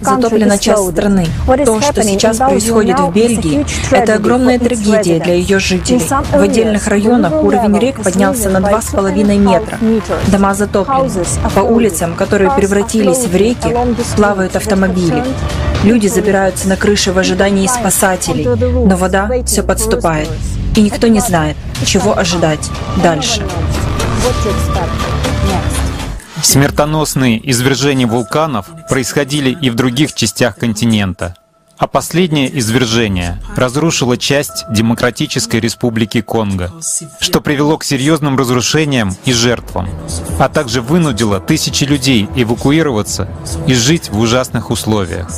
[0.00, 1.26] Затоплена часть страны.
[1.64, 6.00] То, что сейчас происходит в Бельгии, это огромная трагедия для ее жителей.
[6.32, 9.78] В отдельных районах уровень рек поднялся на 2,5 метра.
[10.28, 11.10] Дома затоплены.
[11.54, 13.74] По улицам, которые превратились в реки,
[14.16, 15.24] плавают автомобили.
[15.82, 20.28] Люди забираются на крыши в ожидании спасателей, но вода все подступает.
[20.74, 22.70] И никто не знает, чего ожидать
[23.02, 23.42] дальше.
[26.42, 31.36] Смертоносные извержения вулканов происходили и в других частях континента.
[31.78, 36.72] А последнее извержение разрушило часть Демократической Республики Конго,
[37.20, 39.88] что привело к серьезным разрушениям и жертвам,
[40.38, 43.28] а также вынудило тысячи людей эвакуироваться
[43.66, 45.28] и жить в ужасных условиях.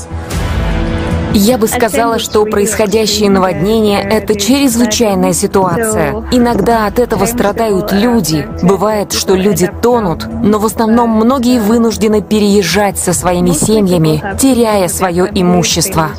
[1.34, 6.24] Я бы сказала, что происходящее наводнение— это чрезвычайная ситуация.
[6.32, 8.46] Иногда от этого страдают люди.
[8.62, 15.28] Бывает, что люди тонут, но в основном многие вынуждены переезжать со своими семьями, теряя свое
[15.32, 16.10] имущество.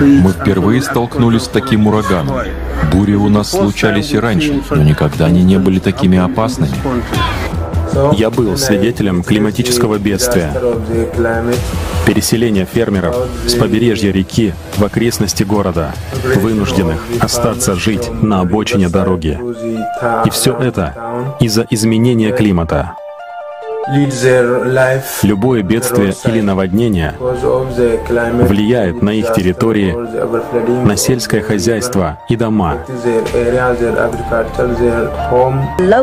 [0.00, 2.36] Мы впервые столкнулись с таким ураганом.
[2.92, 6.74] Бури у нас случались и раньше, но никогда они не были такими опасными.
[8.12, 10.52] Я был свидетелем климатического бедствия.
[12.06, 13.16] Переселение фермеров
[13.46, 15.92] с побережья реки в окрестности города,
[16.36, 19.38] вынужденных остаться жить на обочине дороги.
[20.24, 22.94] И все это из-за изменения климата.
[25.22, 29.92] Любое бедствие или наводнение влияет на их территории,
[30.84, 32.78] на сельское хозяйство и дома.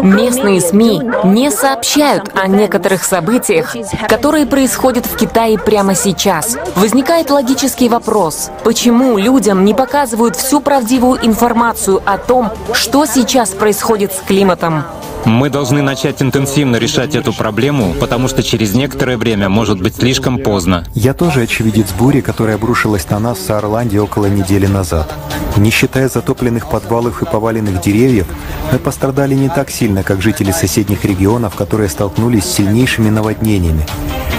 [0.03, 3.75] Местные СМИ не сообщают о некоторых событиях,
[4.09, 6.57] которые происходят в Китае прямо сейчас.
[6.75, 14.11] Возникает логический вопрос, почему людям не показывают всю правдивую информацию о том, что сейчас происходит
[14.11, 14.83] с климатом?
[15.25, 20.39] Мы должны начать интенсивно решать эту проблему, потому что через некоторое время может быть слишком
[20.39, 20.85] поздно.
[20.93, 25.13] Я тоже очевидец бури, которая обрушилась на нас в Саарланде около недели назад.
[25.57, 28.27] Не считая затопленных подвалов и поваленных деревьев,
[28.71, 33.85] мы пострадали не так сильно, как жители соседних регионов, которые столкнулись с сильнейшими наводнениями,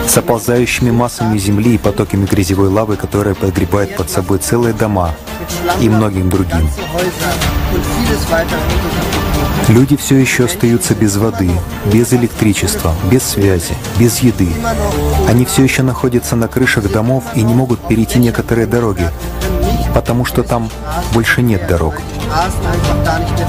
[0.06, 5.14] с оползающими массами земли и потоками грязевой лавы, которая подгребает под собой целые дома
[5.80, 6.68] и многим другим.
[9.66, 11.50] Люди все еще остаются без воды,
[11.92, 14.48] без электричества, без связи, без еды.
[15.28, 19.10] Они все еще находятся на крышах домов и не могут перейти некоторые дороги,
[19.94, 20.70] потому что там
[21.12, 22.00] больше нет дорог.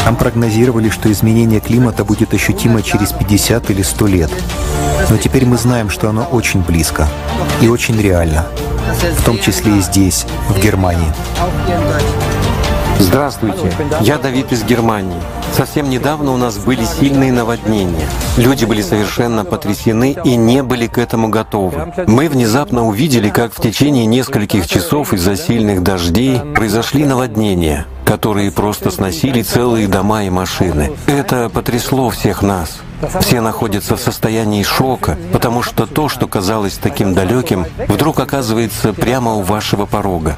[0.04, 4.32] Там прогнозировали, что изменение климата будет ощутимо через 50 или 100 лет.
[5.10, 7.08] Но теперь мы знаем, что оно очень близко
[7.62, 8.46] и очень реально,
[9.18, 11.14] в том числе и здесь, в Германии.
[13.00, 13.72] Здравствуйте,
[14.02, 15.20] я Давид из Германии.
[15.54, 18.06] Совсем недавно у нас были сильные наводнения.
[18.38, 21.94] Люди были совершенно потрясены и не были к этому готовы.
[22.08, 28.92] Мы внезапно увидели, как в течение нескольких часов из-за сильных дождей произошли наводнения, которые просто
[28.92, 30.92] сносили целые дома и машины.
[31.08, 32.80] Это потрясло всех нас.
[33.22, 39.36] Все находятся в состоянии шока, потому что то, что казалось таким далеким, вдруг оказывается прямо
[39.36, 40.36] у вашего порога.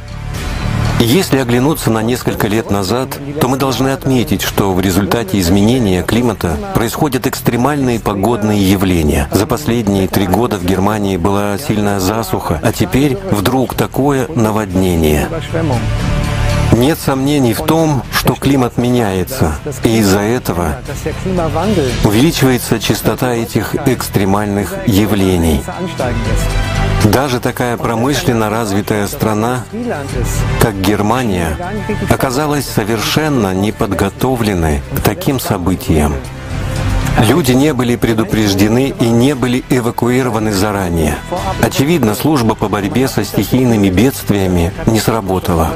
[1.03, 6.55] Если оглянуться на несколько лет назад, то мы должны отметить, что в результате изменения климата
[6.75, 9.27] происходят экстремальные погодные явления.
[9.31, 15.27] За последние три года в Германии была сильная засуха, а теперь вдруг такое наводнение.
[16.73, 20.77] Нет сомнений в том, что климат меняется, и из-за этого
[22.03, 25.63] увеличивается частота этих экстремальных явлений.
[27.05, 29.63] Даже такая промышленно развитая страна,
[30.61, 31.57] как Германия,
[32.09, 36.13] оказалась совершенно неподготовленной к таким событиям.
[37.19, 41.17] Люди не были предупреждены и не были эвакуированы заранее.
[41.61, 45.71] Очевидно, служба по борьбе со стихийными бедствиями не сработала.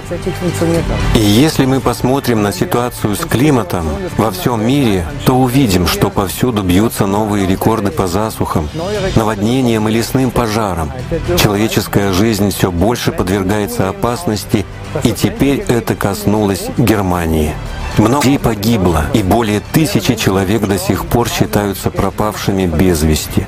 [1.16, 3.86] И если мы посмотрим на ситуацию с климатом
[4.18, 8.70] во всем мире, то увидим, что повсюду бьются новые рекорды по засухам,
[9.16, 10.92] наводнениям и лесным пожарам.
[11.38, 14.66] Человеческая жизнь все больше подвергается опасности,
[15.04, 17.54] и теперь это коснулось Германии.
[17.98, 23.48] Много людей погибло, и более тысячи человек до сих пор считаются пропавшими без вести.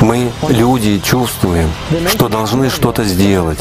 [0.00, 1.70] Мы, люди, чувствуем,
[2.08, 3.58] что должны что-то сделать,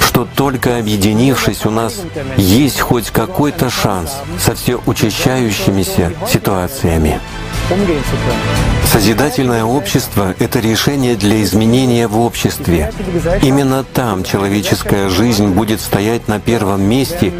[0.00, 2.00] что только объединившись у нас
[2.36, 7.20] есть хоть какой-то шанс со все учащающимися ситуациями.
[8.84, 12.92] Созидательное общество— это решение для изменения в обществе.
[13.42, 17.32] Именно там человеческая жизнь будет стоять на первом месте,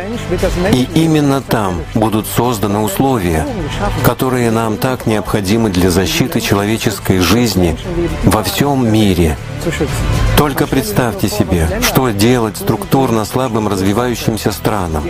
[0.72, 3.46] и именно там будут созданы условия,
[4.04, 7.78] которые нам так необходимы для защиты человеческой жизни
[8.24, 9.36] во всем мире.
[10.36, 15.04] Только представьте себе, что делать структурно слабым развивающимся странам.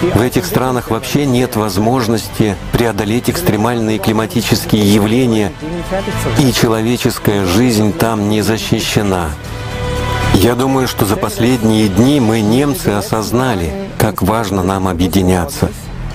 [0.00, 5.52] В этих странах вообще нет возможности преодолеть экстремальные климатические явления,
[6.38, 9.30] и человеческая жизнь там не защищена.
[10.34, 15.70] Я думаю, что за последние дни мы, немцы, осознали, как важно нам объединяться.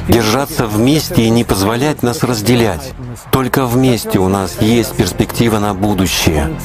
[0.08, 2.94] Держаться вместе и не позволять нас разделять.
[3.32, 6.56] Только вместе у нас есть перспектива на будущее.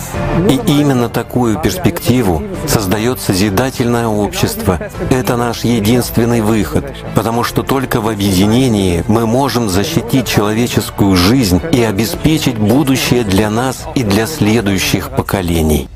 [0.49, 4.79] И именно такую перспективу создает созидательное общество.
[5.11, 6.85] Это наш единственный выход,
[7.15, 13.87] потому что только в объединении мы можем защитить человеческую жизнь и обеспечить будущее для нас
[13.95, 15.89] и для следующих поколений.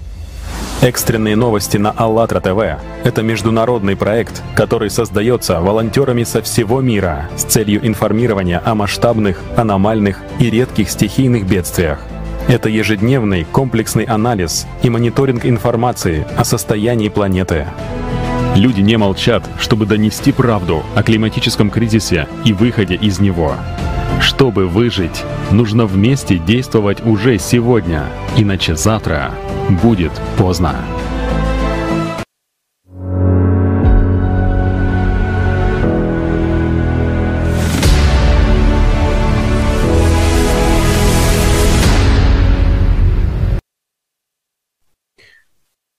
[0.84, 7.44] Экстренные новости на АЛЛАТРА ТВ– это международный проект, который создается волонтерами со всего мира с
[7.44, 12.00] целью информирования о масштабных, аномальных и редких стихийных бедствиях.
[12.48, 17.66] Это ежедневный комплексный анализ и мониторинг информации о состоянии планеты.
[18.54, 23.54] Люди не молчат, чтобы донести правду о климатическом кризисе и выходе из него.
[24.24, 25.22] Чтобы выжить,
[25.52, 28.08] нужно вместе действовать уже сегодня,
[28.38, 29.34] иначе завтра
[29.82, 30.76] будет поздно.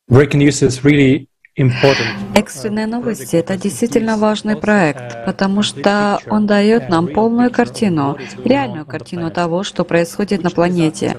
[0.10, 1.28] Breaking news is really
[1.58, 9.32] Экстренные новости— это действительно важный проект, потому что он дает нам полную картину, реальную картину
[9.32, 11.16] того, что происходит на планете,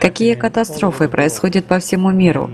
[0.00, 2.48] какие катастрофы происходят по всему миру.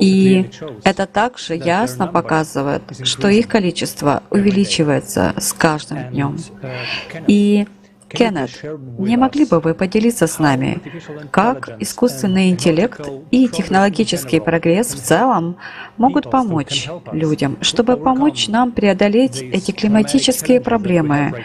[0.00, 0.50] И
[0.84, 6.36] это также ясно показывает, что их количество увеличивается с каждым днем.
[7.26, 7.66] И
[8.12, 8.62] Кеннет,
[8.98, 10.80] не могли бы вы поделиться с нами,
[11.30, 13.00] как искусственный интеллект
[13.30, 15.56] и технологический прогресс в целом
[15.96, 21.44] могут помочь людям, чтобы помочь нам преодолеть эти климатические проблемы,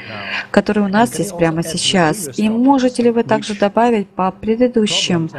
[0.51, 2.29] которые у нас есть прямо сейчас?
[2.37, 5.29] И можете ли вы также добавить по предыдущим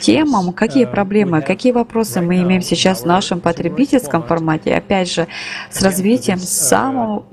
[0.00, 5.26] темам, какие проблемы, какие вопросы мы имеем сейчас в нашем потребительском формате, опять же,
[5.70, 7.24] с развитием самого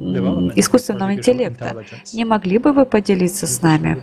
[0.56, 1.84] искусственного интеллекта?
[2.14, 4.02] Не могли бы вы поделиться поделиться с нами?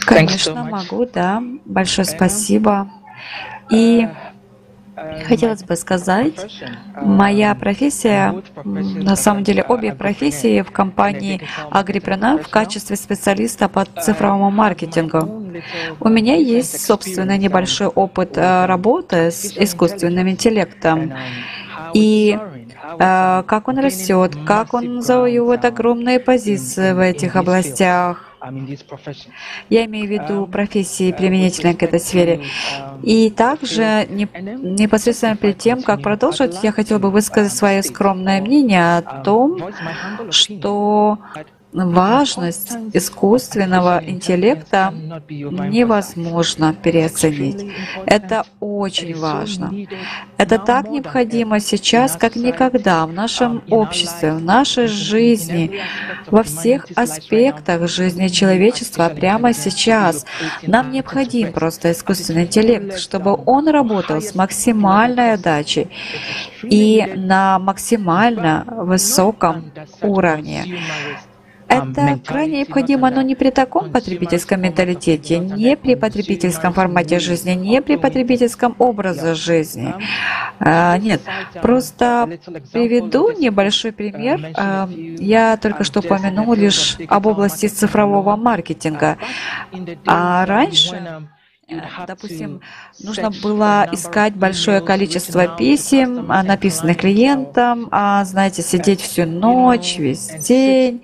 [0.00, 1.42] Конечно, могу, да.
[1.64, 2.88] Большое спасибо.
[3.70, 4.08] И
[5.26, 6.34] Хотелось бы сказать,
[7.02, 8.32] моя профессия,
[8.64, 15.18] на самом деле обе профессии в компании Агрипрена в качестве специалиста по цифровому маркетингу.
[15.98, 21.12] У меня есть собственный небольшой опыт э, работы с искусственным интеллектом.
[21.92, 22.63] И Э,
[22.98, 28.30] как он растет, как он завоевывает огромные позиции в этих областях.
[29.70, 32.42] Я имею в виду профессии, применительные к этой сфере.
[33.02, 39.22] И также непосредственно перед тем, как продолжить, я хотела бы высказать свое скромное мнение о
[39.22, 39.58] том,
[40.30, 41.18] что
[41.74, 44.94] важность искусственного интеллекта
[45.28, 47.66] невозможно переоценить.
[48.06, 49.72] Это очень важно.
[50.38, 55.80] Это так необходимо сейчас, как никогда в нашем обществе, в нашей жизни,
[56.30, 60.24] во всех аспектах жизни человечества прямо сейчас.
[60.62, 65.88] Нам необходим просто искусственный интеллект, чтобы он работал с максимальной отдачей
[66.62, 70.78] и на максимально высоком уровне.
[71.68, 77.82] Это крайне необходимо, но не при таком потребительском менталитете, не при потребительском формате жизни, не
[77.82, 79.94] при потребительском образе жизни.
[80.60, 81.20] А, нет,
[81.62, 82.38] просто
[82.72, 84.52] приведу небольшой пример.
[84.56, 89.18] А, я только что упомянул лишь об области цифрового маркетинга.
[90.06, 91.28] А раньше
[92.06, 92.60] Допустим,
[93.02, 100.28] нужно было искать большое количество писем, а, написанных клиентам, а, знаете, сидеть всю ночь, весь
[100.46, 101.02] день,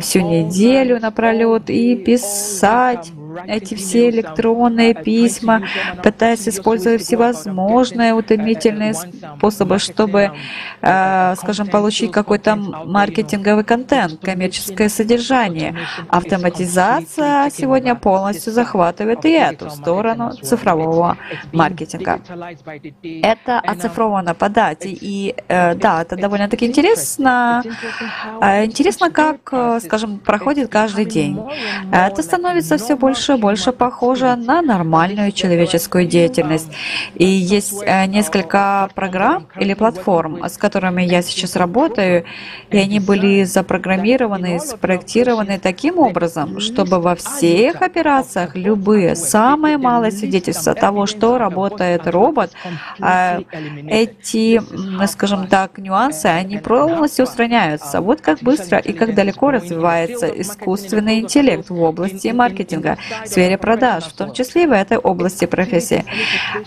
[0.00, 3.12] всю неделю напролет и писать
[3.46, 5.62] эти все электронные письма,
[6.02, 10.32] пытаясь использовать всевозможные утомительные способы, чтобы,
[10.80, 15.76] э, скажем, получить какой-то маркетинговый контент, коммерческое содержание.
[16.08, 21.16] Автоматизация сегодня полностью захватывает и эту сторону цифрового
[21.52, 22.20] маркетинга.
[23.22, 27.62] Это оцифровано по дате, и э, да, это довольно-таки интересно.
[28.40, 31.40] Э, интересно, как, скажем, проходит каждый день.
[31.92, 36.70] Это становится все больше больше больше похожа на нормальную человеческую деятельность.
[37.14, 42.24] И есть э, несколько программ или платформ, с которыми я сейчас работаю,
[42.70, 50.74] и они были запрограммированы, спроектированы таким образом, чтобы во всех операциях любые, самые малые свидетельства
[50.74, 52.50] того, что работает робот,
[53.00, 53.40] э,
[53.88, 54.60] эти,
[55.06, 58.00] скажем так, нюансы, они полностью устраняются.
[58.00, 64.12] Вот как быстро и как далеко развивается искусственный интеллект в области маркетинга, сфере продаж, в
[64.12, 66.04] том числе и в этой области профессии.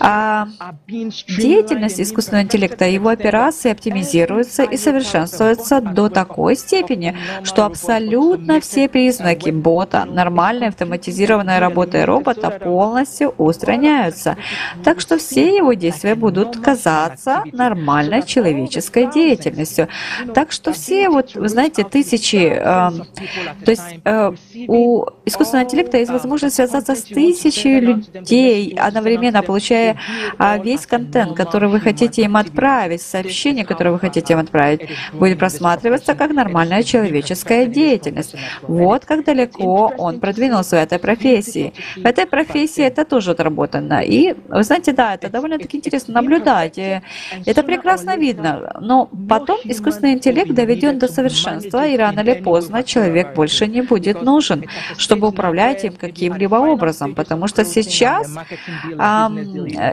[0.00, 0.48] А
[0.86, 9.50] деятельность искусственного интеллекта, его операции оптимизируются и совершенствуются до такой степени, что абсолютно все признаки
[9.50, 14.36] бота, нормальной автоматизированной работы робота полностью устраняются.
[14.84, 19.88] Так что все его действия будут казаться нормальной человеческой деятельностью.
[20.34, 24.32] Так что все, вот, вы знаете, тысячи, э, то есть э,
[24.68, 29.98] у искусственного интеллекта есть возможность связаться с тысячей людей, одновременно получая
[30.38, 35.38] э, весь контент, который вы хотите им отправить, сообщение, которое вы хотите им отправить, будет
[35.38, 38.34] просматриваться как нормальная человеческая деятельность.
[38.62, 41.72] Вот как далеко он продвинулся в этой профессии.
[41.96, 44.00] В этой профессии это тоже отработано.
[44.00, 46.78] И, вы знаете, да, это довольно-таки интересно наблюдать.
[46.78, 48.78] Это прекрасно видно.
[48.80, 54.22] Но потом искусственный интеллект доведен до совершенства, и рано или поздно человек больше не будет
[54.22, 54.64] нужен,
[54.96, 57.14] чтобы управлять им каким-либо образом.
[57.14, 58.34] Потому что сейчас
[58.90, 59.38] эм,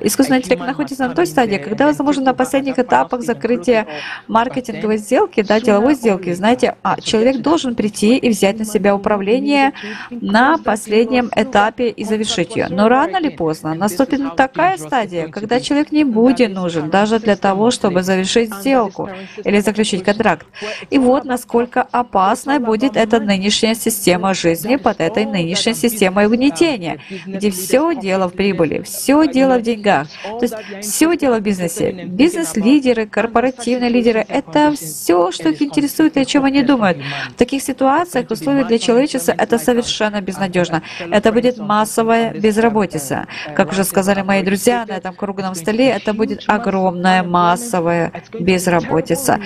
[0.03, 3.87] искусственный интеллект находится на той стадии, когда, возможно, на последних этапах закрытия
[4.27, 9.73] маркетинговой сделки, да, деловой сделки, знаете, а, человек должен прийти и взять на себя управление
[10.09, 12.67] на последнем этапе и завершить ее.
[12.69, 17.71] Но рано или поздно наступит такая стадия, когда человек не будет нужен даже для того,
[17.71, 19.09] чтобы завершить сделку
[19.43, 20.47] или заключить контракт.
[20.89, 27.51] И вот насколько опасной будет эта нынешняя система жизни под этой нынешней системой угнетения, где
[27.51, 31.91] все дело в прибыли, все дело в деньгах, то есть все дело в бизнесе.
[31.91, 36.97] Бизнес-лидеры, корпоративные лидеры— это все, что их интересует и о чем они думают.
[37.29, 40.81] В таких ситуациях условия для человечества— это совершенно безнадежно.
[41.11, 43.27] Это будет массовая безработица.
[43.55, 49.39] Как уже сказали мои друзья на этом круглом столе, это будет огромная массовая безработица.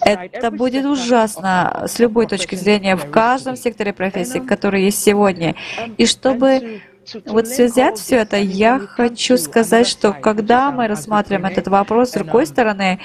[0.00, 5.54] Это будет ужасно с любой точки зрения в каждом секторе профессии, который есть сегодня.
[5.98, 6.80] И чтобы
[7.26, 12.46] вот взять все это, я хочу сказать, что когда мы рассматриваем этот вопрос с другой
[12.46, 12.98] стороны,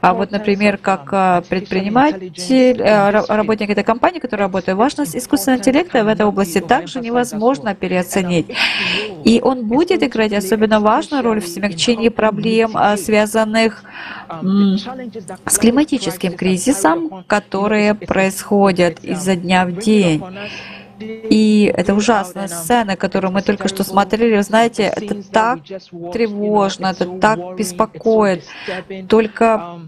[0.00, 6.04] а вот, например, как а, предприниматель, э, работник этой компании, который работает, важность искусственного интеллекта
[6.04, 8.46] в этой области также невозможно переоценить.
[9.24, 13.82] И он будет играть особенно важную роль в смягчении проблем, а, связанных
[15.46, 20.22] с климатическим кризисом, которые происходят изо дня в день.
[21.00, 24.40] И это ужасная сцена, которую мы только что смотрели.
[24.42, 25.60] Знаете, это так
[26.12, 28.44] тревожно, это так беспокоит.
[29.08, 29.80] Только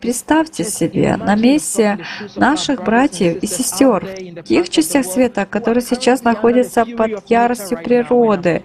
[0.00, 1.98] Представьте себе, на месте
[2.34, 8.64] наших братьев и сестер в тех частях света, которые сейчас находятся под яростью природы.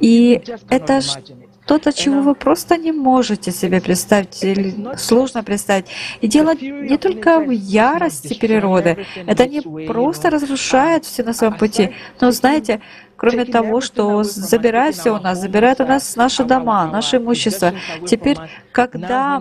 [0.00, 1.00] И это
[1.66, 5.86] что-то, чего вы просто не можете себе представить или сложно представить.
[6.20, 9.04] И дело не только в ярости природы.
[9.26, 11.90] Это не просто разрушает все на своем пути,
[12.20, 12.80] но, знаете,
[13.16, 17.72] кроме того, что забирает все у нас, забирает у нас наши дома, наше имущество.
[18.06, 18.36] Теперь,
[18.72, 19.40] когда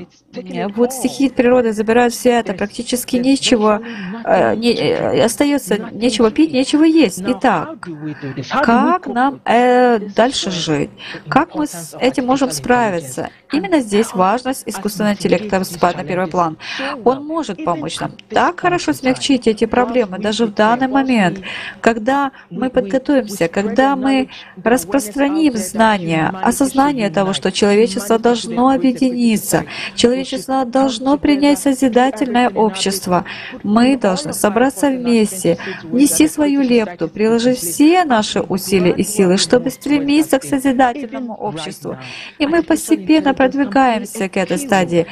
[0.75, 3.79] вот стихии природы забирают все это, практически ничего
[4.23, 7.23] э, не, э, остается, нечего пить, нечего есть.
[7.25, 7.87] Итак,
[8.63, 10.89] как нам э, дальше жить?
[11.27, 13.29] Как мы с этим можем справиться?
[13.51, 16.57] Именно здесь важность искусственного интеллекта выступает на первый план.
[17.03, 21.41] Он может помочь нам так хорошо смягчить эти проблемы даже в данный момент,
[21.81, 24.29] когда мы подготовимся, когда мы
[24.63, 29.65] распространим знания, осознание того, что человечество должно объединиться,
[29.95, 33.25] человечество должно принять созидательное общество,
[33.63, 40.39] мы должны собраться вместе, внести свою лепту, приложить все наши усилия и силы, чтобы стремиться
[40.39, 41.97] к созидательному обществу.
[42.39, 45.05] И мы постепенно продвигаемся к этой стадии.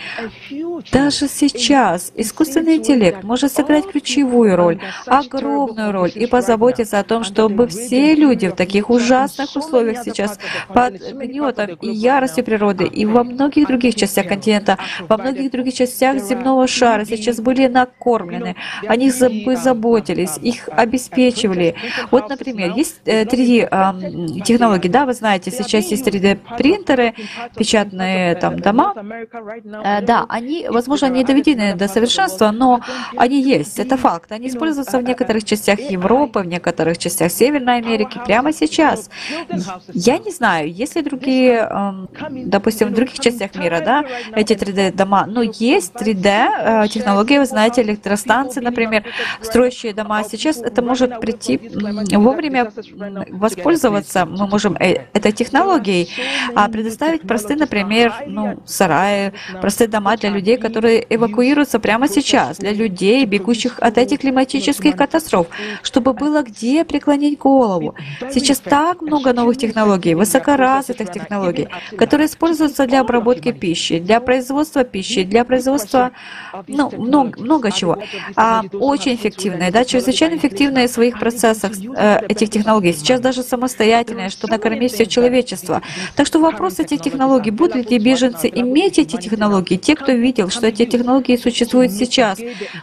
[0.91, 7.67] Даже сейчас искусственный интеллект может сыграть ключевую роль, огромную роль и позаботиться о том, чтобы
[7.67, 13.67] все люди в таких ужасных условиях сейчас под гнетом и яростью природы и во многих
[13.67, 14.77] других частях континента,
[15.07, 18.55] во многих других частях земного шара сейчас были накормлены,
[18.87, 19.13] о них
[19.45, 21.75] бы заботились, их обеспечивали.
[22.09, 27.13] Вот, например, есть 3D э, технологии, да, вы знаете, сейчас есть 3D принтеры,
[28.13, 28.93] печатные там дома,
[29.83, 32.81] э, да, они Возможно, они доведены до совершенства, но
[33.17, 34.31] они есть, это факт.
[34.31, 39.09] Они используются в некоторых частях Европы, в некоторых частях Северной Америки прямо сейчас.
[39.93, 42.09] Я не знаю, есть ли другие, эм,
[42.45, 44.05] допустим, в других частях мира, да,
[44.35, 49.03] эти 3D-дома, но есть 3D-технологии, э, вы знаете, электростанции, например,
[49.41, 50.23] строящие дома.
[50.23, 51.59] Сейчас это может прийти
[52.17, 52.71] вовремя
[53.29, 56.09] воспользоваться, мы можем э, этой технологией,
[56.55, 59.31] а предоставить простые, например, например, ну, сараи,
[59.61, 65.47] простые дома для людей, которые эвакуируются прямо сейчас, для людей, бегущих от этих климатических катастроф,
[65.81, 67.95] чтобы было где преклонить голову.
[68.31, 75.23] Сейчас так много новых технологий, высокоразвитых технологий, которые используются для обработки пищи, для производства пищи,
[75.23, 76.11] для производства,
[76.67, 77.97] ну, много, много чего.
[78.35, 82.93] А, очень эффективные, да, чрезвычайно эффективные в своих процессах э, этих технологий.
[82.93, 85.81] Сейчас даже самостоятельные, что накормить все человечество.
[86.15, 90.67] Так что вопрос этих технологий, будут ли беженцы иметь эти технологии, те, кто видел, что
[90.67, 92.39] эти технологии существуют сейчас,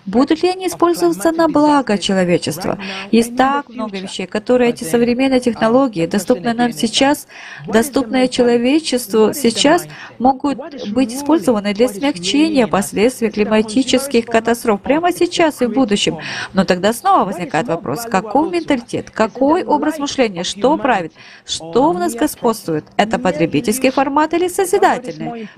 [0.06, 2.78] будут ли они использоваться на благо человечества?
[3.10, 7.26] Есть так много вещей, которые эти современные технологии, доступные нам сейчас,
[7.66, 9.86] доступные человечеству сейчас,
[10.18, 10.58] могут
[10.90, 16.18] быть использованы для смягчения последствий климатических катастроф прямо сейчас и в будущем.
[16.52, 21.12] Но тогда снова возникает вопрос, какой менталитет, какой образ мышления, что правит,
[21.46, 22.84] что в нас господствует?
[22.96, 24.99] Это потребительский формат или созидательный?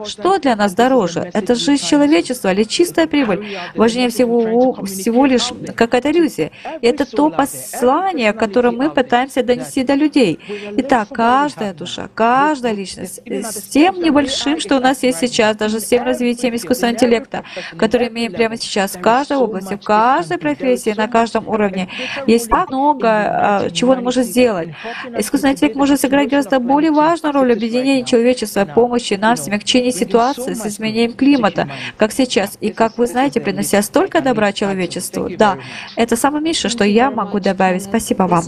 [0.05, 1.31] Что для нас дороже?
[1.33, 3.57] Это жизнь человечества или чистая прибыль?
[3.75, 6.51] Важнее всего, всего лишь какая-то иллюзия.
[6.81, 10.39] И это то послание, которое мы пытаемся донести до людей.
[10.77, 15.85] Итак, каждая душа, каждая личность, с тем небольшим, что у нас есть сейчас, даже с
[15.85, 17.45] тем развитием искусственного интеллекта,
[17.77, 21.89] который имеем прямо сейчас в каждой области, в каждой профессии, на каждом уровне,
[22.27, 24.71] есть так много, а, чего он может сделать.
[25.17, 29.91] Искусственный интеллект может сыграть гораздо более важную роль в объединении человечества, помощи нам в смягчении
[29.91, 32.57] ситуации с изменением климата, как сейчас.
[32.61, 35.29] И, как вы знаете, принося столько добра человечеству.
[35.37, 35.59] Да,
[35.97, 37.85] это самое меньшее, что я могу добавить.
[37.85, 38.45] Спасибо вам.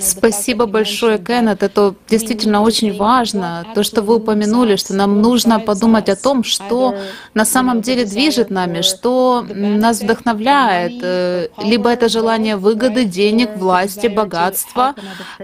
[0.00, 1.62] Спасибо большое, Кеннет.
[1.62, 3.66] Это действительно очень важно.
[3.74, 6.96] То, что вы упомянули, что нам нужно подумать о том, что
[7.34, 10.94] на самом деле движет нами, что нас вдохновляет.
[11.02, 14.94] Э, либо это желание выгоды, денег, власти, богатства,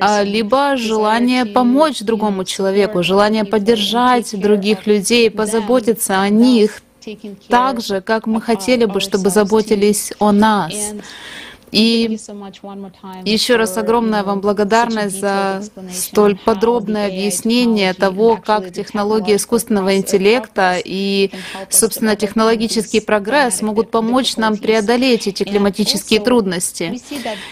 [0.01, 3.92] а, либо желание помочь другому человеку, желание поддержать
[4.33, 6.83] других людей, позаботиться о них
[7.49, 10.73] так же, как мы хотели бы, чтобы заботились о нас.
[11.73, 12.19] И
[13.25, 21.31] еще раз огромная вам благодарность за столь подробное объяснение того, как технологии искусственного интеллекта и,
[21.71, 27.01] собственно, технологический прогресс могут помочь нам преодолеть эти климатические трудности.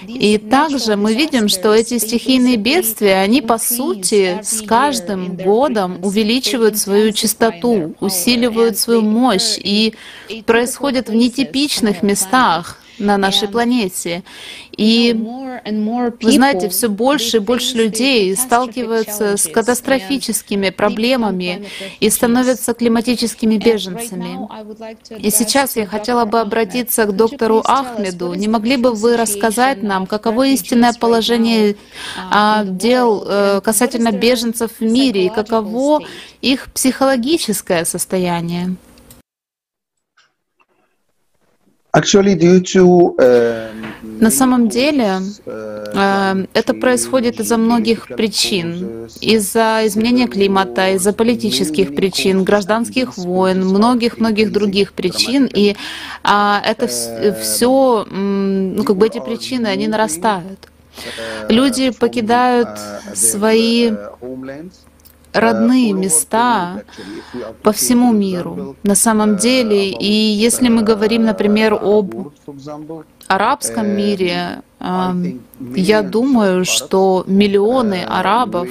[0.07, 6.77] И также мы видим, что эти стихийные бедствия, они, по сути, с каждым годом увеличивают
[6.77, 9.95] свою частоту, усиливают свою мощь и
[10.45, 14.23] происходят в нетипичных местах, на нашей планете.
[14.77, 21.67] И вы знаете, все больше и больше людей сталкиваются с катастрофическими проблемами
[21.99, 24.39] и становятся климатическими беженцами.
[25.19, 28.35] И сейчас я хотела бы обратиться к доктору Ахмеду.
[28.35, 31.77] Не могли бы вы рассказать нам, каково истинное положение
[32.31, 36.03] а, дел э, касательно беженцев в мире и каково
[36.41, 38.77] их психологическое состояние?
[44.03, 49.09] На самом деле э, это происходит из-за многих причин.
[49.21, 55.49] Из-за изменения климата, из-за политических причин, гражданских войн, многих-многих других причин.
[55.53, 55.75] И
[56.23, 60.69] а, это все, ну как бы эти причины, они нарастают.
[61.49, 62.69] Люди покидают
[63.15, 63.93] свои
[65.33, 66.83] родные места
[67.63, 69.91] по всему миру на самом деле.
[69.91, 72.33] И если мы говорим, например, об
[73.29, 78.69] арабском мире, я думаю, что миллионы арабов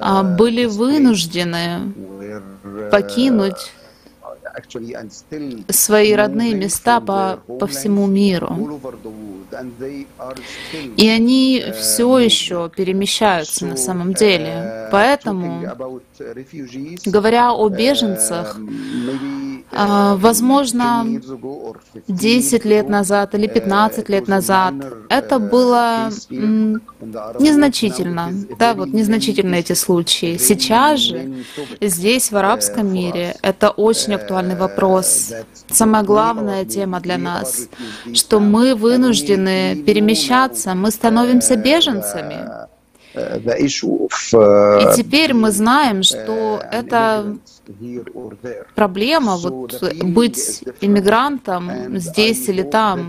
[0.00, 1.94] а, были вынуждены
[2.90, 3.72] покинуть
[5.68, 8.80] свои родные места по, по всему миру.
[10.96, 14.88] И они все еще перемещаются на самом деле.
[14.90, 15.62] Поэтому,
[17.06, 21.06] говоря о беженцах, а, возможно,
[22.08, 24.74] 10 лет назад или 15 лет назад
[25.08, 26.10] это было
[27.38, 30.36] незначительно, да, вот незначительно эти случаи.
[30.36, 31.44] Сейчас же
[31.80, 35.32] здесь, в арабском мире, это очень актуальный вопрос.
[35.70, 37.68] Самая главная тема для нас,
[38.12, 42.68] что мы вынуждены перемещаться, мы становимся беженцами.
[43.14, 43.68] И
[44.96, 47.36] теперь мы знаем, что это
[48.74, 53.08] проблема вот быть иммигрантом здесь или там.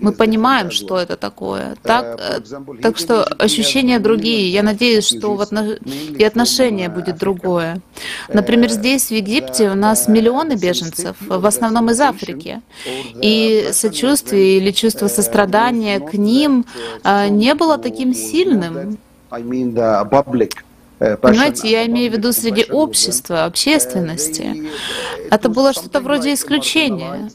[0.00, 1.76] Мы понимаем, что это такое.
[1.82, 2.40] Так, э,
[2.82, 4.50] так что ощущения другие.
[4.50, 5.42] Я надеюсь, что в
[6.18, 7.80] и отношение будет другое.
[8.28, 12.60] Например, здесь, в Египте, у нас миллионы беженцев, в основном из Африки.
[13.22, 16.64] И сочувствие или чувство сострадания к ним
[17.04, 18.98] э, не было таким сильным.
[20.98, 24.70] Понимаете, я имею в виду среди общества, общественности.
[25.30, 27.30] Это было что-то вроде исключения.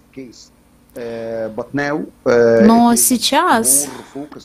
[0.96, 3.88] Но сейчас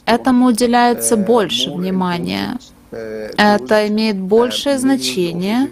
[0.05, 2.59] этому уделяется больше внимания.
[2.91, 5.71] Это имеет большее значение,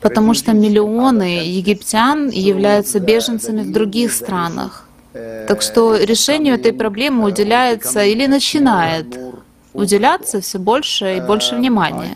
[0.00, 4.86] потому что миллионы египтян являются беженцами в других странах.
[5.48, 9.18] Так что решению этой проблемы уделяется или начинает
[9.74, 12.14] уделяться все больше и больше внимания.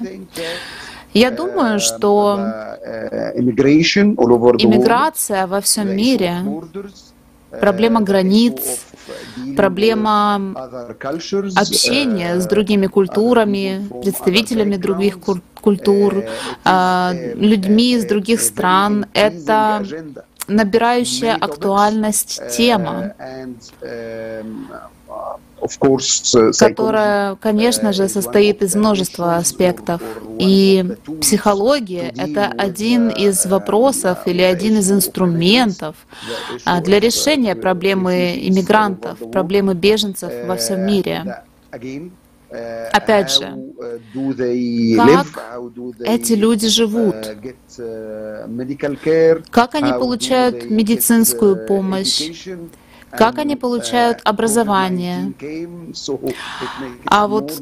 [1.12, 2.38] Я думаю, что
[4.58, 6.36] иммиграция во всем мире,
[7.50, 8.86] проблема границ,
[9.56, 10.36] проблема
[11.56, 15.18] общения с другими культурами, представителями других
[15.60, 16.24] культур,
[16.64, 19.82] а, людьми из других стран— это
[20.46, 23.14] набирающая актуальность тема,
[26.58, 30.00] которая, конечно же, состоит из множества аспектов.
[30.38, 30.84] И
[31.20, 35.96] психология— это один из вопросов или один из инструментов
[36.64, 41.42] а, для решения проблемы иммигрантов, проблемы беженцев во всем мире.
[42.92, 43.54] Опять же,
[44.96, 45.26] как
[46.00, 47.16] эти люди живут,
[49.50, 52.30] как они получают медицинскую помощь,
[53.10, 55.32] как они получают образование.
[57.06, 57.60] А вот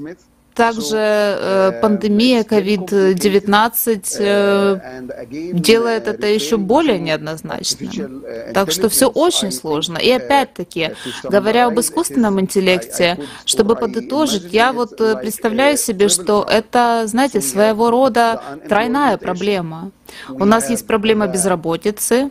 [0.57, 8.25] также э, пандемия COVID-19 э, делает это еще более неоднозначным.
[8.55, 9.99] Так что все очень сложно.
[9.99, 10.93] И опять-таки,
[11.23, 17.91] говоря об искусственном интеллекте, чтобы подытожить, я вот э, представляю себе, что это, знаете, своего
[17.91, 19.91] рода тройная проблема.
[20.31, 22.31] У нас есть проблема безработицы,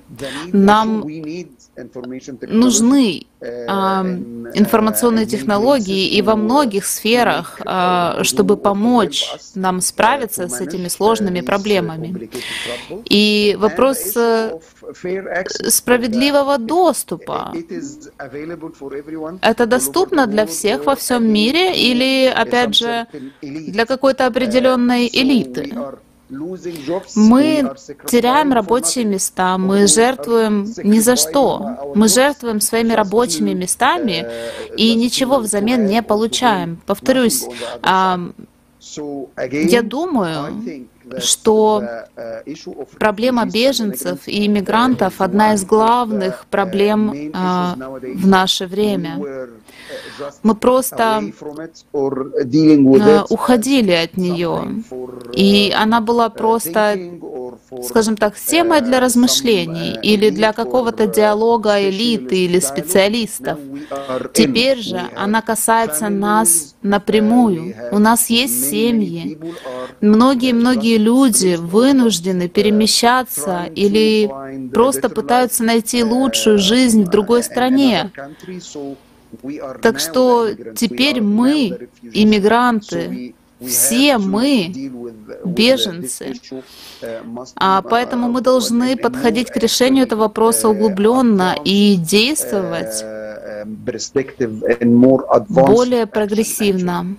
[0.51, 1.05] нам
[2.47, 3.65] нужны э,
[4.53, 12.30] информационные технологии и во многих сферах, а, чтобы помочь нам справиться с этими сложными проблемами.
[13.05, 14.59] И вопрос э,
[15.67, 17.53] справедливого доступа.
[19.41, 23.07] Это доступно для всех во всем мире или, опять же,
[23.41, 25.73] для какой-то определенной элиты?
[26.30, 27.71] Мы
[28.07, 31.93] теряем рабочие места, мы жертвуем ни за что.
[31.95, 34.26] Мы жертвуем своими рабочими местами
[34.76, 36.82] и ничего взамен не получаем.
[36.86, 37.45] Повторюсь,
[37.84, 40.88] я думаю,
[41.19, 41.84] что
[42.99, 49.49] проблема беженцев и иммигрантов одна из главных проблем а, в наше время.
[50.44, 51.24] Мы просто
[51.94, 54.84] а, уходили от нее,
[55.34, 56.98] и она была просто
[57.84, 63.60] скажем так, темой для размышлений или для какого-то диалога элиты или специалистов.
[64.34, 67.76] Теперь же она касается нас напрямую.
[67.92, 69.38] У нас есть семьи.
[70.02, 74.30] Многие-многие люди вынуждены перемещаться или
[74.74, 78.12] просто пытаются найти лучшую жизнь в другой стране.
[79.82, 83.34] Так что теперь мы, иммигранты,
[83.66, 84.74] все мы
[85.46, 86.34] беженцы.
[87.56, 93.04] А поэтому мы должны подходить к решению этого вопроса углубленно и действовать
[95.50, 97.16] более прогрессивно.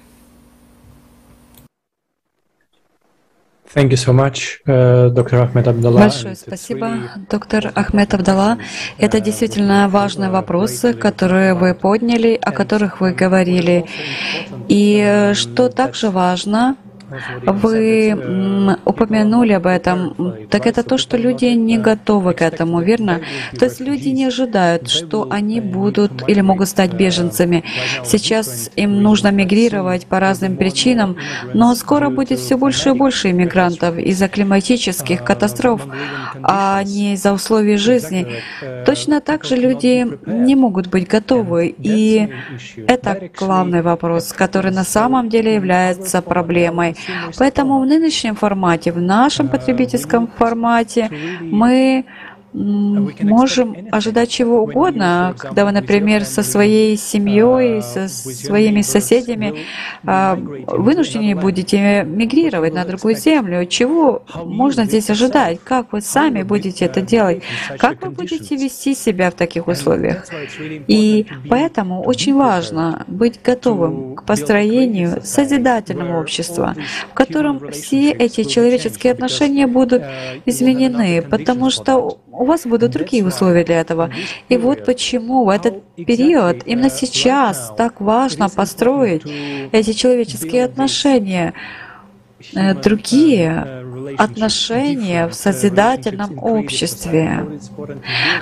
[3.74, 5.98] Thank you so much, uh, доктор Ахмед Абдалла.
[6.00, 6.88] Большое спасибо,
[7.30, 8.58] доктор Ахмед Абдалла.
[8.98, 13.86] Это действительно важные вопросы, которые вы подняли, о которых вы говорили.
[14.68, 16.76] И что также важно,
[17.46, 20.14] вы упомянули об этом,
[20.50, 23.20] так это то, что люди не готовы к этому, верно?
[23.58, 27.64] То есть люди не ожидают, что они будут или могут стать беженцами.
[28.04, 31.16] Сейчас им нужно мигрировать по разным причинам,
[31.54, 35.86] но скоро будет все больше и больше иммигрантов из-за климатических катастроф,
[36.42, 38.26] а не из-за условий жизни.
[38.84, 42.28] Точно так же люди не могут быть готовы, и
[42.88, 46.95] это главный вопрос, который на самом деле является проблемой.
[47.38, 51.10] Поэтому в нынешнем формате, в нашем потребительском формате
[51.40, 52.04] мы
[52.56, 59.66] можем ожидать чего угодно, когда вы, например, со своей семьей, со своими соседями
[60.04, 63.66] а, вынуждены будете мигрировать на другую землю.
[63.66, 65.60] Чего можно здесь ожидать?
[65.62, 67.42] Как вы сами будете это делать?
[67.78, 70.26] Как вы будете вести себя в таких условиях?
[70.86, 76.74] И поэтому очень важно быть готовым к построению созидательного общества,
[77.10, 80.02] в котором все эти человеческие отношения будут
[80.46, 84.10] изменены, потому что у вас будут другие условия для этого.
[84.48, 89.22] И вот почему в этот период, именно сейчас, так важно построить
[89.72, 91.54] эти человеческие отношения.
[92.54, 93.84] Э, другие
[94.18, 97.46] отношения в созидательном обществе.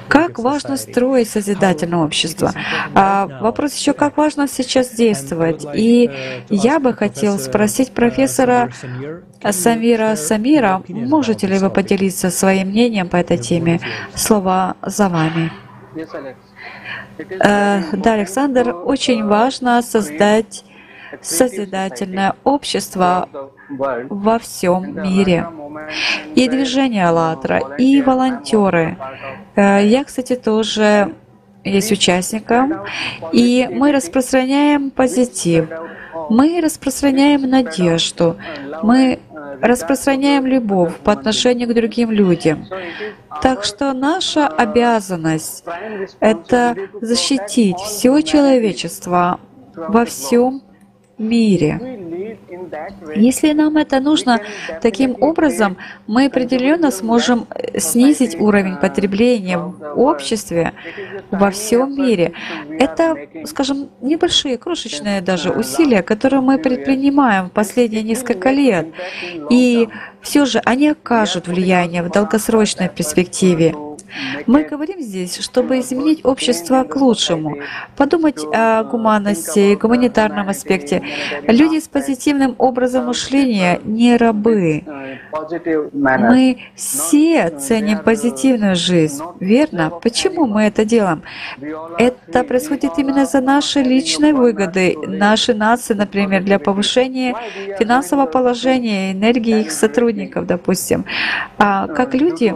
[0.08, 2.52] Как важно строить созидательное общество?
[2.94, 5.64] А вопрос еще, как важно сейчас действовать?
[5.74, 6.10] И
[6.50, 8.70] я бы хотел спросить профессора
[9.50, 13.80] Самира Самира, можете ли вы поделиться своим мнением по этой теме?
[14.14, 15.52] Слово за вами.
[17.18, 20.64] Э, да, Александр, очень важно создать
[21.22, 23.28] созидательное общество
[23.68, 25.46] во всем мире.
[26.34, 28.96] И движение «АЛЛАТРА», и волонтеры.
[29.56, 31.14] Э, я, кстати, тоже
[31.64, 32.84] есть участником,
[33.32, 35.68] и мы распространяем позитив,
[36.30, 38.36] мы распространяем надежду,
[38.82, 39.20] мы
[39.60, 42.66] распространяем любовь по отношению к другим людям.
[43.42, 45.64] Так что наша обязанность—
[46.20, 49.40] это защитить все человечество
[49.74, 50.62] во всем
[51.18, 51.80] мире.
[53.14, 54.40] Если нам это нужно
[54.82, 55.76] таким образом,
[56.06, 60.72] мы определенно сможем э, снизить уровень потребления в обществе
[61.30, 62.32] во всем мире.
[62.78, 68.88] Это, скажем, небольшие, крошечные даже усилия, которые мы предпринимаем в последние несколько лет.
[69.50, 69.88] И
[70.20, 73.74] все же они окажут влияние в долгосрочной перспективе.
[74.46, 77.58] Мы говорим здесь, чтобы изменить общество к лучшему,
[77.96, 81.02] подумать о гуманности, гуманитарном аспекте.
[81.46, 84.84] Люди с позитивным образом мышления не рабы.
[86.02, 89.90] Мы все ценим позитивную жизнь, верно?
[89.90, 91.22] Почему мы это делаем?
[91.98, 97.34] Это происходит именно за наши личные выгоды, нашей нации, например, для повышения
[97.78, 101.04] финансового положения, энергии их сотрудников, допустим.
[101.58, 102.54] А как люди,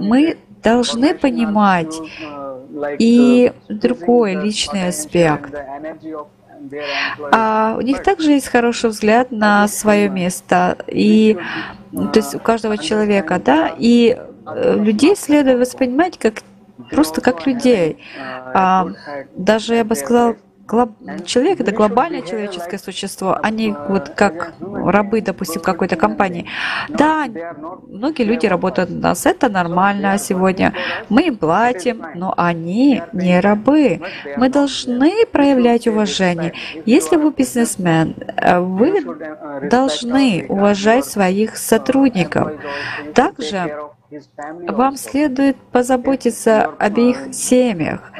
[0.00, 1.94] мы должны понимать
[2.98, 5.54] и другой личный аспект.
[7.32, 11.38] А у них также есть хороший взгляд на свое место, и
[11.92, 16.42] то есть у каждого человека, да, и э, людей следует воспринимать как
[16.90, 17.98] просто как людей.
[18.18, 18.88] А,
[19.34, 20.36] даже я бы сказала,
[20.66, 20.90] глоб...
[21.24, 26.46] человек— это глобальное человеческое существо, а не вот как рабы, допустим, какой-то компании.
[26.88, 27.26] Да,
[27.88, 30.72] многие люди работают на нас, это нормально сегодня.
[31.08, 34.00] Мы им платим, но они не рабы.
[34.36, 36.52] Мы должны проявлять уважение.
[36.84, 38.16] Если вы бизнесмен,
[38.58, 39.04] вы
[39.68, 42.52] должны уважать своих сотрудников.
[43.14, 43.78] Также
[44.68, 48.12] вам следует позаботиться об их семьях.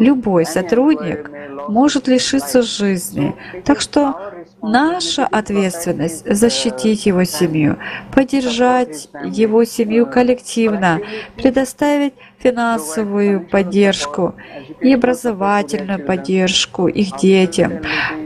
[0.00, 1.30] Любой сотрудник
[1.68, 3.34] может лишиться жизни.
[3.64, 4.14] Так что
[4.62, 7.78] наша ответственность— защитить его семью,
[8.14, 11.00] поддержать его семью коллективно,
[11.36, 14.34] предоставить финансовую поддержку
[14.80, 17.80] и образовательную поддержку их детям,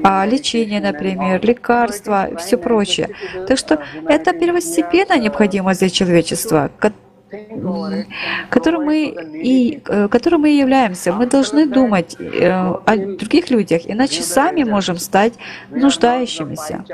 [0.04, 3.10] а лечение, например, лекарства, все прочее.
[3.48, 6.70] Так что это первостепенная необходимость для человечества,
[8.50, 11.12] которым мы и э, которым мы являемся.
[11.12, 15.34] Мы должны думать э, о других людях, иначе сами можем стать
[15.70, 16.84] нуждающимися.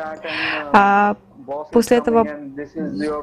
[0.73, 1.17] А
[1.73, 2.27] после этого,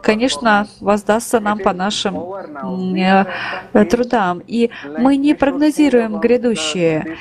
[0.03, 2.15] конечно, воздастся нам по нашим
[2.95, 3.25] э,
[3.89, 4.41] трудам.
[4.47, 7.17] И мы не прогнозируем грядущее.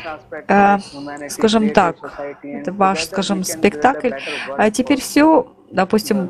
[1.28, 1.96] Скажем так,
[2.42, 4.10] это ваш, скажем, спектакль.
[4.56, 6.28] А теперь все допустим,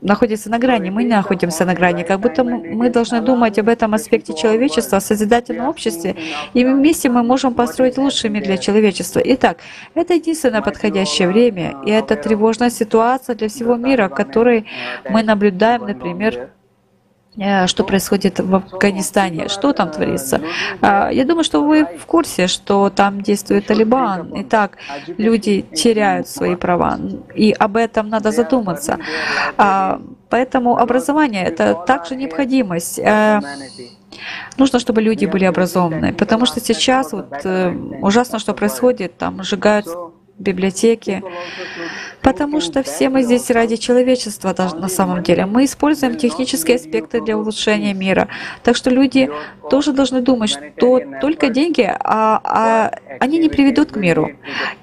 [0.00, 4.34] находится на грани, мы находимся на грани, как будто мы должны думать об этом аспекте
[4.34, 6.16] человечества, о созидательном обществе,
[6.54, 9.20] и вместе мы можем построить лучший мир для человечества.
[9.24, 9.58] Итак,
[9.94, 14.66] это единственное подходящее время, и это тревожная ситуация для всего мира, которой
[15.08, 16.50] мы наблюдаем, например,
[17.66, 20.40] что происходит в Афганистане, что там творится.
[20.80, 24.32] А, я думаю, что вы в курсе, что там действует Талибан.
[24.42, 26.98] Итак, люди теряют свои права,
[27.34, 28.98] и об этом надо задуматься.
[29.56, 32.98] А, поэтому образование— это также необходимость.
[32.98, 33.40] Э,
[34.56, 37.70] нужно, чтобы люди были образованные, потому что сейчас вот э,
[38.02, 39.86] ужасно, что происходит, там сжигают
[40.38, 41.22] библиотеки,
[42.22, 45.46] потому что все мы здесь ради человечества на самом деле.
[45.46, 48.28] Мы используем технические аспекты для улучшения мира.
[48.62, 49.30] Так что люди
[49.70, 54.32] тоже должны думать, что только деньги, а, а они не приведут к миру.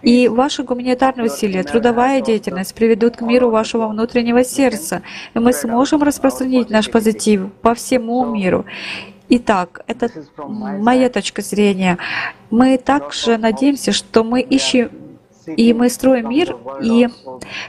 [0.01, 5.01] И ваши гуманитарные усилия, трудовая деятельность приведут к миру вашего внутреннего сердца.
[5.33, 8.65] И мы сможем распространить наш позитив по всему миру.
[9.29, 11.97] Итак, это моя точка зрения.
[12.49, 14.89] Мы также надеемся, что мы ищем
[15.55, 17.07] и мы строим мир, и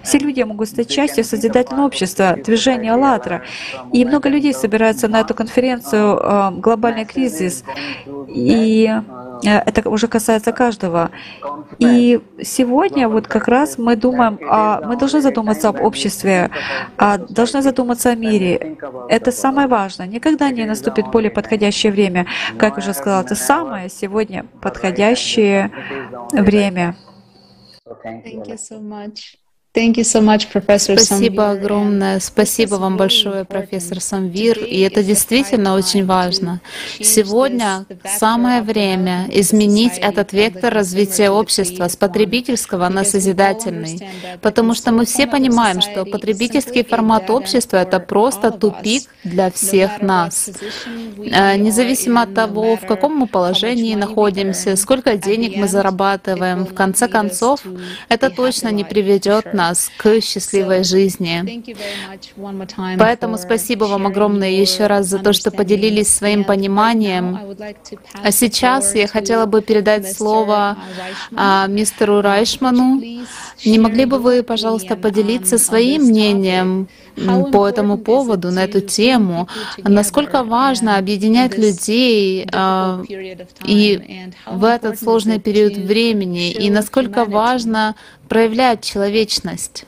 [0.03, 3.43] все люди могут стать частью созидательного общества, движения «АЛЛАТРА».
[3.93, 7.65] И много людей собираются на эту конференцию э, «Глобальный кризис»,
[8.29, 8.91] и
[9.45, 11.11] э, это уже касается каждого.
[11.79, 16.51] И сегодня вот как раз мы думаем, а мы должны задуматься об обществе,
[17.29, 18.77] должны задуматься о мире.
[19.09, 20.07] Это самое важное.
[20.07, 22.27] Никогда не наступит более подходящее время.
[22.59, 25.71] Как уже сказала, это самое сегодня подходящее
[26.33, 26.97] время.
[27.89, 28.40] So thank, thank you.
[28.40, 29.36] Thank you so much.
[31.07, 32.19] Спасибо огромное.
[32.19, 34.59] Спасибо вам большое, профессор Самвир.
[34.59, 36.61] И это действительно очень важно.
[37.01, 44.09] Сегодня самое время изменить этот вектор развития общества с потребительского на созидательный.
[44.43, 50.51] Потому что мы все понимаем, что потребительский формат общества— это просто тупик для всех нас.
[51.19, 57.07] Э, независимо от того, в каком мы положении находимся, сколько денег мы зарабатываем, в конце
[57.07, 57.61] концов,
[58.09, 61.62] это точно не приведет нас к счастливой жизни.
[62.99, 67.39] Поэтому спасибо вам огромное еще раз за то, что поделились своим пониманием.
[68.23, 70.77] А сейчас я хотела бы передать слово
[71.35, 73.03] а, мистеру Райшману.
[73.65, 76.89] Не могли бы вы, пожалуйста, поделиться своим мнением
[77.53, 83.03] по этому поводу, на эту тему, насколько важно объединять людей а,
[83.65, 87.95] и в этот сложный период времени, и насколько важно
[88.28, 89.85] проявлять человечность.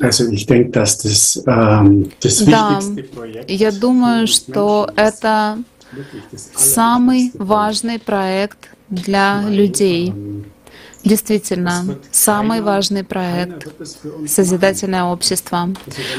[0.00, 0.18] Das
[2.46, 2.80] да,
[3.48, 5.58] я думаю, что это
[6.56, 10.14] самый важный проект для людей.
[11.04, 13.68] Действительно, самый важный проект—
[14.28, 15.68] созидательное общество.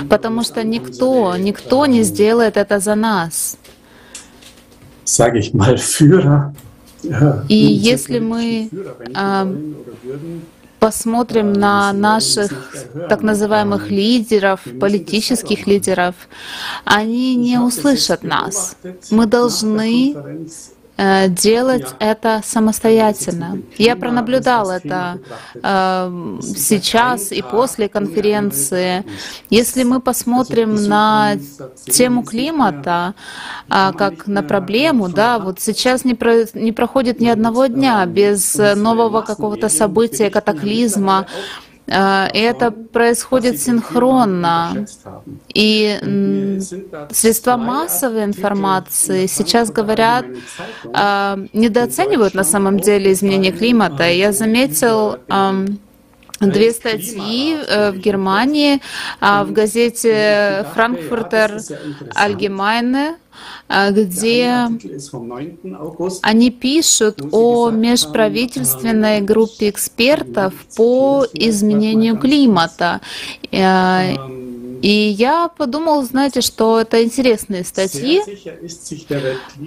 [0.10, 3.58] Потому что никто, никто не сделает это за нас.
[7.48, 8.70] И если мы
[9.14, 9.48] а,
[10.80, 12.52] посмотрим на наших
[13.08, 16.16] так называемых лидеров, политических лидеров,
[16.86, 18.76] они не услышат нас.
[19.12, 20.16] Мы должны
[21.30, 23.62] делать это самостоятельно.
[23.78, 25.20] Я пронаблюдал это
[25.56, 29.04] э, сейчас и после конференции.
[29.50, 31.38] Если мы посмотрим на
[31.86, 33.16] тему климата
[33.70, 38.56] э, как на проблему, да, вот сейчас не, про, не проходит ни одного дня без
[38.56, 44.86] нового какого-то события, катаклизма, Э, это происходит синхронно.
[45.54, 46.60] И
[47.12, 50.26] средства массовой информации сейчас говорят,
[50.84, 54.10] э, недооценивают на самом деле изменение климата.
[54.10, 55.18] Я заметил
[56.42, 58.82] две статьи э, в Германии
[59.20, 61.60] а, в газете «Франкфуртер
[62.16, 63.16] Allgemeine»,
[63.68, 64.68] а, где
[66.22, 73.02] они пишут о межправительственной группе экспертов по изменению климата.
[74.82, 78.22] И я подумал, знаете, что это интересные статьи.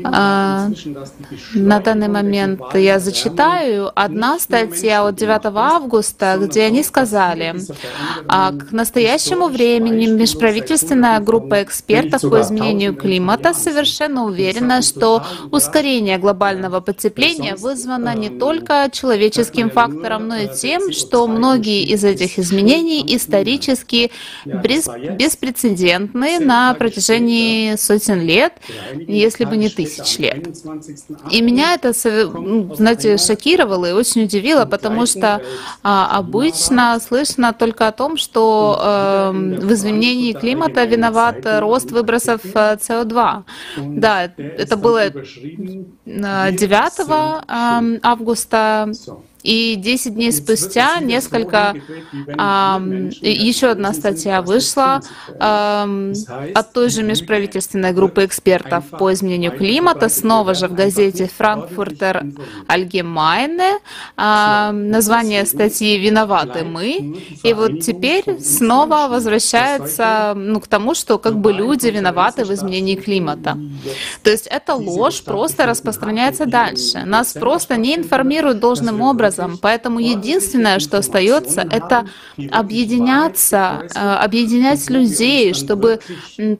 [0.05, 0.69] А,
[1.55, 3.93] на данный момент я зачитаю.
[3.95, 7.55] Одна статья от 9 августа, где они сказали,
[8.27, 16.81] а к настоящему времени межправительственная группа экспертов по изменению климата совершенно уверена, что ускорение глобального
[16.81, 24.11] потепления вызвано не только человеческим фактором, но и тем, что многие из этих изменений исторически
[24.45, 25.03] беспрецедентны
[26.39, 28.55] на протяжении сотен лет,
[28.94, 30.47] если бы не тысяч лет.
[31.31, 35.43] И меня это, ну, знаете, шокировало и очень удивило, потому что
[35.82, 42.76] а, обычно слышно только о том, что э, в изменении климата виноват рост выбросов э,
[42.76, 43.43] СО2.
[43.76, 46.64] Да, это было 9
[47.09, 48.90] э, августа
[49.44, 51.74] и 10 дней спустя несколько,
[52.38, 52.80] а,
[53.20, 55.02] еще одна статья вышла
[55.38, 55.86] а,
[56.54, 62.24] от той же межправительственной группы экспертов по изменению климата, снова же в газете «Франкфуртер
[62.68, 63.78] Allgemeine».
[64.16, 67.18] А, название статьи «Виноваты мы».
[67.42, 72.96] И вот теперь снова возвращается ну, к тому, что как бы люди виноваты в изменении
[72.96, 73.58] климата.
[74.22, 77.02] То есть эта ложь просто распространяется дальше.
[77.04, 79.59] Нас просто не информируют должным образом образом.
[79.61, 82.06] Поэтому единственное, что остается, это
[82.51, 86.01] объединяться, э, объединять людей, чтобы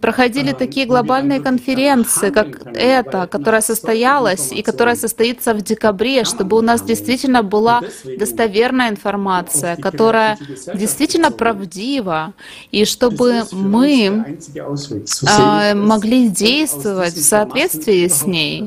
[0.01, 6.63] проходили такие глобальные конференции, как эта, которая состоялась и которая состоится в декабре, чтобы у
[6.63, 7.81] нас действительно была
[8.19, 10.39] достоверная информация, которая
[10.75, 12.33] действительно правдива,
[12.73, 18.65] и чтобы мы э, могли действовать в соответствии с ней.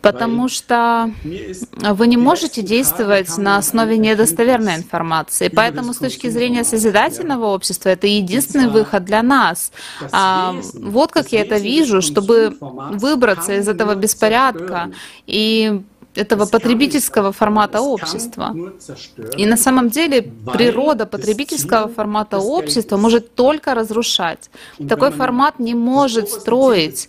[0.00, 1.10] Потому что
[1.94, 2.87] вы не можете действовать
[3.38, 5.48] на основе недостоверной информации.
[5.48, 9.72] Поэтому с точки зрения созидательного общества это единственный выход для нас.
[10.12, 14.90] А, вот как я это вижу, чтобы выбраться из этого беспорядка
[15.26, 15.82] и
[16.18, 18.54] этого потребительского формата общества.
[19.36, 24.50] И на самом деле природа потребительского формата общества может только разрушать.
[24.88, 27.08] Такой формат не может строить.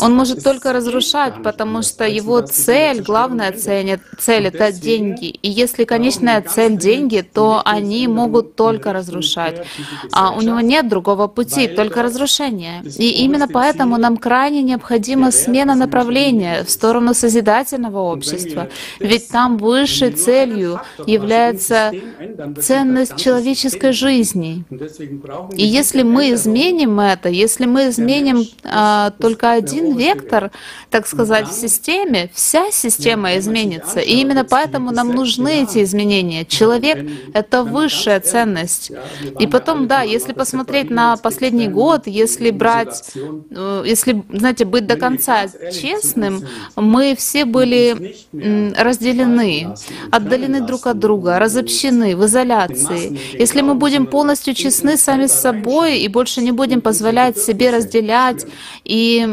[0.00, 5.28] Он может только разрушать, потому что его цель, главная цель, цель— это деньги.
[5.28, 9.66] И если конечная цель— деньги, то они могут только разрушать.
[10.12, 12.82] А у него нет другого пути, только разрушение.
[12.98, 18.68] И именно поэтому нам крайне необходима смена направления в сторону созидательного общества.
[18.98, 21.92] Ведь там высшей целью является
[22.60, 24.64] ценность человеческой жизни.
[25.56, 30.50] И если мы изменим это, если мы изменим а, только один один вектор,
[30.90, 34.00] так сказать, в системе, вся система изменится.
[34.00, 36.44] И именно поэтому нам нужны эти изменения.
[36.44, 36.98] Человек—
[37.34, 38.92] это высшая ценность.
[39.38, 44.96] И потом, да, если посмотреть на последний год, если брать, э, если, знаете, быть до
[44.96, 46.42] конца честным,
[46.76, 49.74] мы все были разделены,
[50.10, 53.18] отдалены друг от друга, разобщены, в изоляции.
[53.38, 58.46] Если мы будем полностью честны сами с собой и больше не будем позволять себе разделять
[58.84, 59.26] и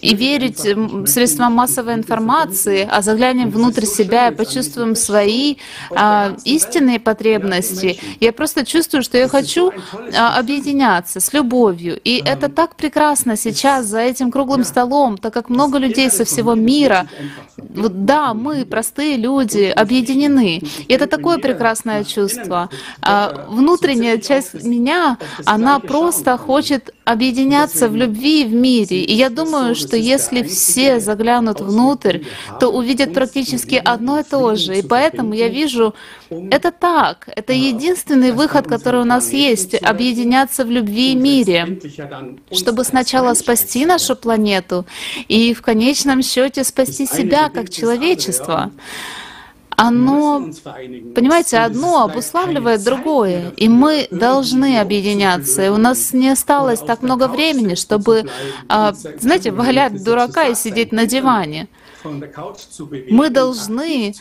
[0.00, 0.60] и верить
[1.08, 5.56] средствам массовой информации, а заглянем внутрь себя и почувствуем свои
[5.90, 7.98] а, истинные потребности.
[8.20, 9.72] Я просто чувствую, что я хочу
[10.16, 12.00] а, объединяться с любовью.
[12.02, 16.54] И это так прекрасно сейчас за этим круглым столом, так как много людей со всего
[16.54, 17.06] мира.
[17.56, 20.62] Вот, да, мы, простые люди, объединены.
[20.88, 22.68] И это такое прекрасное чувство.
[23.02, 29.02] А, внутренняя часть меня, она просто хочет объединяться в любви и в мире.
[29.02, 32.18] И я думаю, что если все заглянут внутрь,
[32.60, 34.78] то увидят практически одно и то же.
[34.78, 35.94] И поэтому я вижу,
[36.30, 37.28] это так.
[37.34, 41.80] Это единственный выход, который у нас есть— объединяться в любви и мире,
[42.52, 44.86] чтобы сначала спасти нашу планету
[45.26, 48.70] и в конечном счете спасти себя как человечество
[49.80, 50.50] оно,
[51.14, 55.66] понимаете, одно обуславливает другое, и мы должны объединяться.
[55.66, 58.24] И у нас не осталось так много времени, чтобы,
[58.68, 61.68] а, знаете, валять дурака и сидеть на диване.
[62.02, 64.14] Мы должны,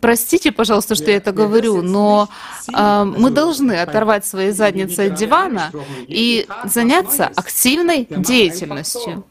[0.00, 2.28] простите, пожалуйста, что я это говорю, но
[2.72, 5.70] э, мы должны оторвать свои задницы от дивана
[6.08, 9.24] и заняться активной деятельностью.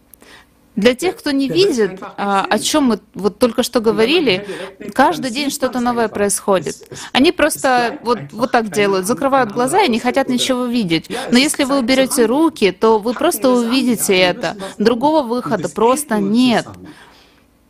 [0.78, 4.48] Для тех, кто не видит, а, о чем мы вот только что говорили,
[4.94, 6.76] каждый день что-то новое происходит.
[7.14, 11.10] Они просто вот, вот так делают, закрывают глаза и не хотят ничего видеть.
[11.32, 14.56] Но если вы уберете руки, то вы просто увидите это.
[14.78, 16.68] Другого выхода просто нет.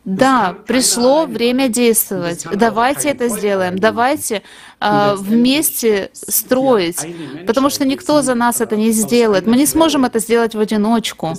[0.08, 2.46] Да, пришло время действовать.
[2.50, 3.78] Давайте это сделаем.
[3.78, 4.42] Давайте
[4.80, 7.06] э, вместе строить,
[7.46, 9.46] потому что никто за нас это не сделает.
[9.46, 11.34] Мы не сможем это сделать в одиночку.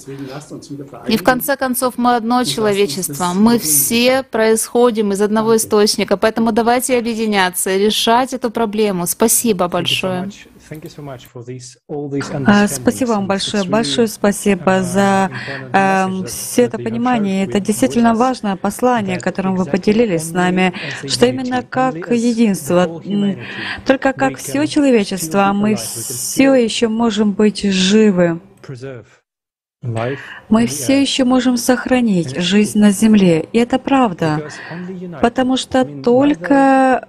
[1.08, 3.32] И в конце концов мы одно человечество.
[3.34, 9.08] Мы все происходим из одного источника, поэтому давайте объединяться и решать эту проблему.
[9.08, 10.30] Спасибо большое.
[12.46, 13.64] А, спасибо вам большое.
[13.64, 15.32] Большое спасибо за
[15.74, 17.46] э, все это понимание.
[17.46, 20.74] Это действительно важное послание, которым вы поделились с нами,
[21.08, 23.02] что именно как единство,
[23.86, 28.40] только как все человечество, мы все еще можем быть живы.
[29.82, 34.50] Мы все еще можем сохранить жизнь на Земле, и это правда,
[35.22, 37.06] потому что только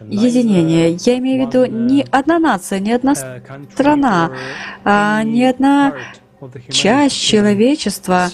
[0.00, 4.32] единение, я имею в виду не одна нация, не одна страна,
[4.82, 5.94] а не одна
[6.70, 8.28] часть человечества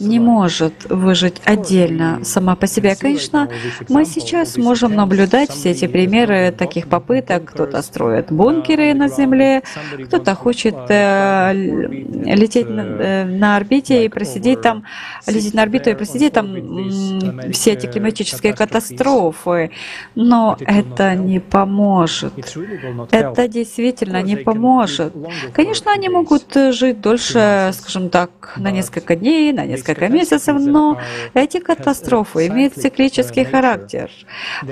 [0.00, 2.94] не может выжить отдельно сама по себе.
[2.96, 3.48] Конечно,
[3.88, 7.44] мы сейчас можем наблюдать все эти примеры таких попыток.
[7.46, 9.62] Кто-то строит бункеры на Земле,
[10.06, 14.84] кто-то хочет э, лететь на, э, на орбите и просидеть там,
[15.26, 19.70] лететь на орбиту и просидеть там э, все эти климатические катастрофы.
[20.14, 22.34] Но это не поможет.
[23.10, 25.12] Это действительно не поможет.
[25.52, 30.98] Конечно, они могут жить дольше э, скажем так, на несколько дней, на несколько месяцев, но
[31.34, 34.10] эти катастрофы имеют циклический характер.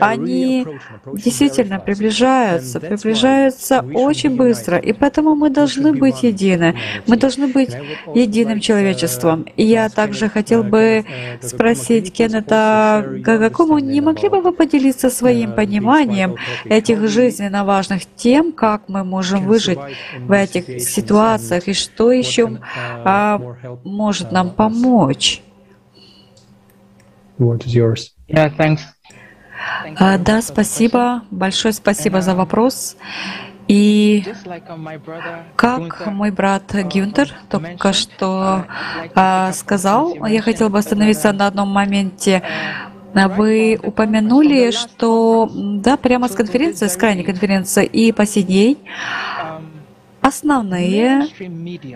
[0.01, 0.66] Они
[1.15, 6.77] действительно приближаются, приближаются очень быстро, и поэтому мы должны быть едины.
[7.07, 7.77] Мы должны быть
[8.15, 9.47] единым человечеством.
[9.57, 11.05] И я также хотел бы
[11.43, 18.89] спросить Кеннета Гагакому, не могли бы вы поделиться своим пониманием этих жизненно важных тем, как
[18.89, 19.78] мы можем выжить
[20.19, 22.59] в этих ситуациях и что еще
[23.05, 23.40] а,
[23.84, 25.43] может нам помочь?
[28.28, 28.80] Yeah, thanks.
[29.98, 31.22] А, да, спасибо.
[31.30, 32.97] Большое спасибо за вопрос.
[33.68, 34.24] И
[35.56, 38.64] как мой брат Гюнтер только что
[39.14, 42.43] а, сказал, я хотел бы остановиться на одном моменте.
[43.12, 48.78] Вы упомянули, что да, прямо с конференции, с крайней конференции и по сей день
[50.27, 51.28] основные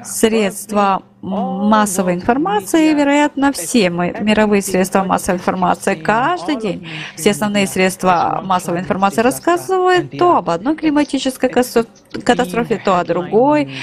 [0.05, 6.89] средства массовой информации, вероятно, все мы, мировые средства массовой информации, каждый день.
[7.17, 13.75] все основные средства массовой информации рассказывают то об одной климатической катастрофе, то о другой.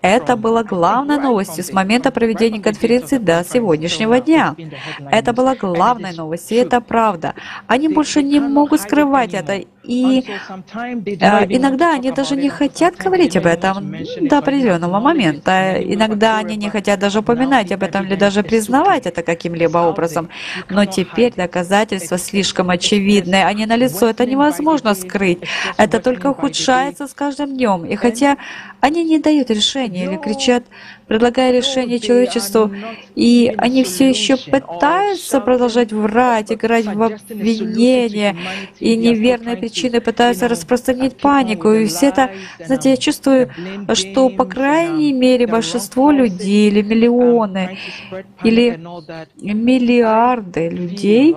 [0.00, 4.54] Это было главной новостью с момента проведения конференции до сегодняшнего дня.
[5.10, 7.34] Это была главной новостью, и это правда.
[7.66, 13.46] Они больше не могут скрывать это, и э, иногда они даже не хотят говорить об
[13.46, 15.76] этом до определенного момента.
[15.82, 20.28] Иногда они не хотят хотят даже упоминать об этом или даже признавать это каким-либо образом.
[20.70, 25.38] Но теперь доказательства слишком очевидны, они налицо, это невозможно скрыть.
[25.78, 27.84] Это только ухудшается с каждым днем.
[27.86, 28.36] И хотя
[28.80, 30.62] они не дают решения или кричат,
[31.06, 32.70] предлагая решение человечеству,
[33.14, 38.36] и они все еще пытаются продолжать врать, играть в обвинения,
[38.80, 41.70] и неверные причины пытаются распространить панику.
[41.70, 42.30] И все это,
[42.64, 43.50] знаете, я чувствую,
[43.94, 47.78] что, по крайней мере, большинство людей или миллионы,
[48.42, 48.80] или
[49.36, 51.36] миллиарды людей,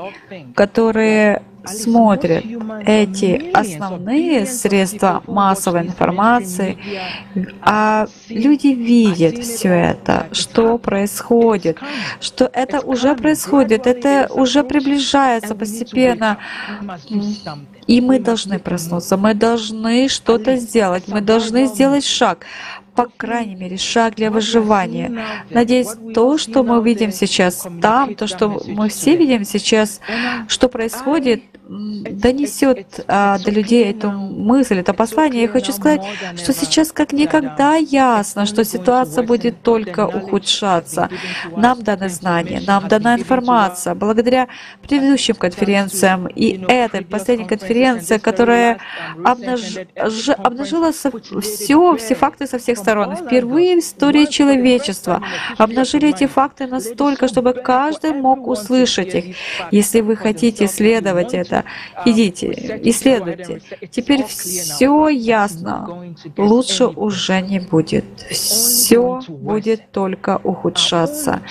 [0.55, 2.43] которые смотрят
[2.85, 6.77] эти основные средства массовой информации,
[7.61, 11.77] а люди видят все это, что происходит,
[12.19, 16.37] что это уже происходит, это уже приближается постепенно.
[17.87, 22.45] И мы должны проснуться, мы должны что-то сделать, мы должны сделать шаг
[22.95, 25.11] по крайней мере, шаг для выживания.
[25.49, 30.01] Надеюсь, то, что мы видим сейчас там, то, что мы все видим сейчас,
[30.47, 35.43] что происходит, донесет а, до людей эту мысль, это послание.
[35.43, 36.01] Я хочу сказать,
[36.35, 41.09] что сейчас как никогда ясно, что ситуация будет только ухудшаться.
[41.55, 43.93] Нам даны знания, нам дана информация.
[43.93, 44.47] Благодаря
[44.81, 48.79] предыдущим конференциям и этой последней конференции, которая
[49.23, 49.61] обнаж...
[50.37, 53.15] обнажила все, все факты со всех сторон.
[53.15, 55.21] Впервые в истории человечества
[55.57, 59.35] обнажили эти факты настолько, чтобы каждый мог услышать их.
[59.71, 61.63] Если вы хотите исследовать это,
[62.05, 63.61] идите, исследуйте.
[63.91, 66.15] Теперь все ясно.
[66.37, 68.05] Лучше уже не будет.
[68.29, 71.41] Все будет только ухудшаться.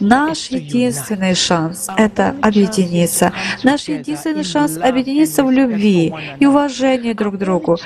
[0.00, 3.32] Наш единственный шанс— это объединиться.
[3.62, 7.78] Наш единственный шанс— объединиться в любви и уважении друг к другу.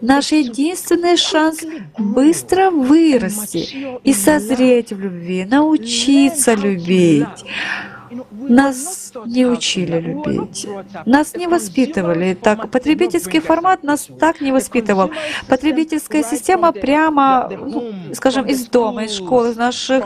[0.00, 1.60] Наш единственный шанс—
[1.98, 7.26] быстро вырасти и созреть в любви, научиться любить.
[8.48, 10.66] Нас не учили любить.
[11.04, 12.70] Нас не воспитывали так.
[12.70, 15.10] Потребительский формат нас так не воспитывал.
[15.48, 20.04] Потребительская система прямо, ну, скажем, из дома, из школы, из наших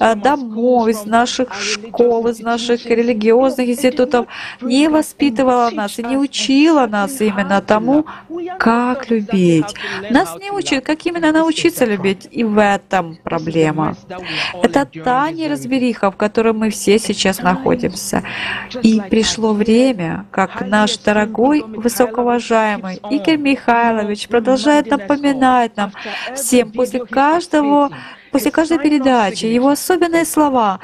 [0.00, 4.26] э, домов, из наших школ, из наших религиозных институтов
[4.60, 8.06] не воспитывала нас и не учила нас именно тому,
[8.58, 9.74] как любить.
[10.10, 13.96] Нас не учат, как именно научиться любить, и в этом проблема.
[14.62, 17.81] Это та неразбериха, в которой мы все сейчас находимся.
[18.82, 25.92] И пришло время, как наш дорогой, высокоуважаемый Игорь Михайлович продолжает напоминать нам
[26.34, 27.90] всем после каждого
[28.30, 30.80] после каждой передачи его особенные слова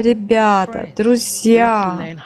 [0.00, 2.16] Ребята, друзья,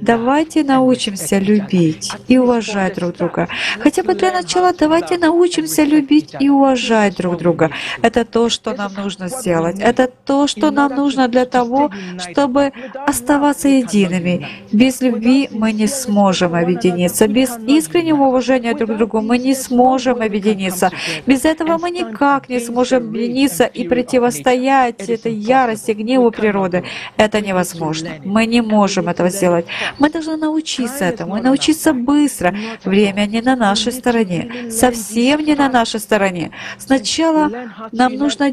[0.00, 3.48] давайте научимся любить и уважать друг друга.
[3.78, 7.70] Хотя бы для начала давайте научимся любить и уважать друг друга.
[8.02, 9.78] Это то, что нам нужно сделать.
[9.80, 12.72] Это то, что нам нужно для того, чтобы
[13.06, 14.46] оставаться едиными.
[14.70, 17.28] Без любви мы не сможем объединиться.
[17.28, 20.90] Без искреннего уважения друг к другу мы не сможем объединиться.
[21.26, 26.84] Без этого мы никак не сможем объединиться и противостоять этой ярости, гневу природы.
[27.24, 28.10] Это невозможно.
[28.24, 29.66] Мы не можем этого сделать.
[29.98, 32.54] Мы должны научиться этому и научиться быстро.
[32.84, 36.50] Время не на нашей стороне, совсем не на нашей стороне.
[36.78, 37.50] Сначала
[37.92, 38.50] нам нужно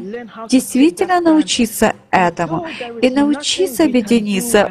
[0.48, 2.66] действительно научиться этому
[3.02, 4.70] и научиться объединиться,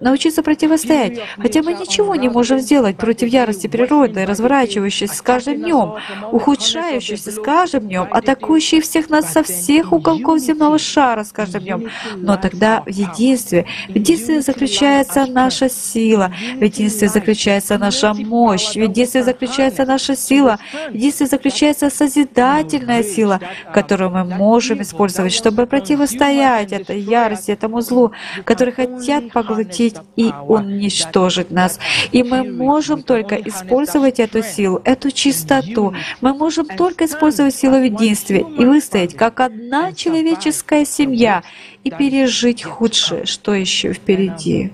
[0.00, 1.20] научиться противостоять.
[1.38, 5.94] Хотя мы ничего не можем сделать против ярости природы, разворачивающейся с каждым днем,
[6.32, 11.90] ухудшающейся с каждым днем, атакующей всех нас со всех уголков земного шара с каждым днем.
[12.16, 18.82] Но тогда в единстве, в единстве заключается наша сила, в единстве заключается наша мощь, в
[18.82, 20.58] единстве заключается наша сила,
[20.90, 23.40] в единстве заключается созидательная сила,
[23.72, 28.12] которую мы можем использовать, чтобы противостоять этой ярости, этому злу,
[28.44, 31.78] который хотят поглотить и уничтожить нас.
[32.12, 35.94] И мы можем только использовать эту силу, эту чистоту.
[36.20, 41.42] Мы можем только использовать силу в единстве и выстоять как одна человеческая семья
[41.84, 44.72] и пережить худшее, что еще впереди.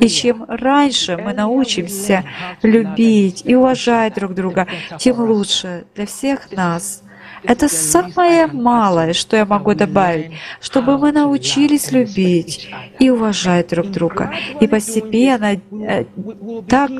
[0.00, 2.24] И чем раньше мы научимся
[2.62, 4.66] любить и уважать друг друга,
[4.98, 7.02] тем лучше для всех нас.
[7.42, 12.68] Это самое малое, что я могу добавить, чтобы мы научились любить
[12.98, 14.32] и уважать друг друга.
[14.60, 16.04] И постепенно э,
[16.68, 16.90] так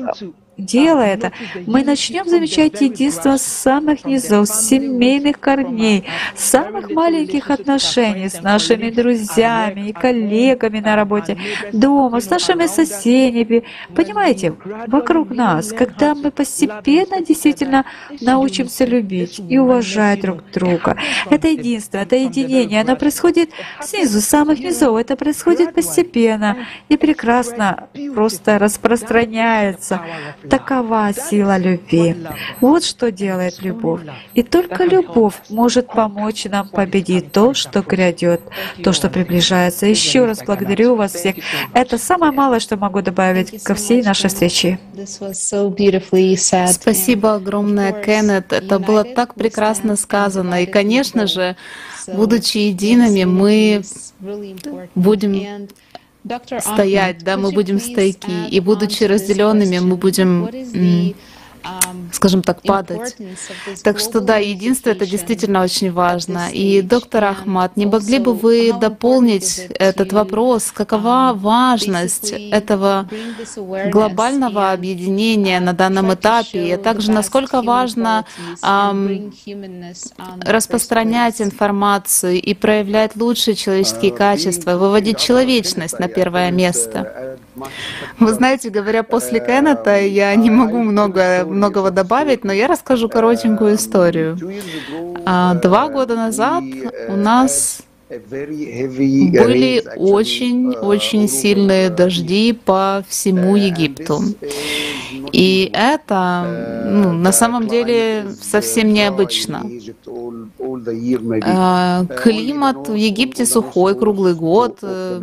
[0.57, 1.31] делая это,
[1.65, 6.05] мы начнем замечать единство с самых низов, с семейных корней,
[6.35, 11.37] самых маленьких отношений с нашими друзьями и коллегами на работе,
[11.71, 13.63] дома, с нашими соседями.
[13.95, 14.55] Понимаете,
[14.87, 17.85] вокруг нас, когда мы постепенно действительно
[18.21, 20.97] научимся любить и уважать друг друга.
[21.29, 23.51] Это единство, это единение, оно происходит
[23.81, 26.57] снизу, с самых низов, это происходит постепенно
[26.89, 30.01] и прекрасно просто распространяется.
[30.49, 32.15] Такова сила любви.
[32.61, 34.01] Вот что делает любовь.
[34.33, 38.41] И только любовь может помочь нам победить то, что грядет,
[38.83, 39.85] то, что приближается.
[39.85, 41.35] Еще раз благодарю вас всех.
[41.73, 44.79] Это самое малое, что могу добавить ко всей нашей встрече.
[46.71, 48.53] Спасибо огромное, Кеннет.
[48.53, 50.63] Это было так прекрасно сказано.
[50.63, 51.55] И, конечно же,
[52.07, 53.81] будучи едиными, мы
[54.95, 55.67] будем
[56.59, 60.49] стоять, да, мы будем стойки, и будучи разделенными, мы будем
[62.11, 63.15] скажем так, падать.
[63.83, 66.49] Так что да, единство это действительно очень важно.
[66.51, 73.09] И доктор Ахмат, не могли бы вы дополнить этот вопрос, какова важность этого
[73.91, 78.25] глобального объединения на данном этапе, и также насколько важно
[78.63, 79.33] эм,
[80.41, 87.26] распространять информацию и проявлять лучшие человеческие качества, выводить человечность на первое место.
[88.19, 93.75] Вы знаете, говоря после Кеннета, я не могу много, многого добавить, но я расскажу коротенькую
[93.75, 94.37] историю.
[95.25, 96.63] А, два года назад
[97.09, 104.21] у нас были очень-очень сильные дожди по всему Египту.
[105.33, 109.69] И это ну, на самом деле совсем необычно.
[111.43, 115.21] А, климат в Египте сухой круглый год, э,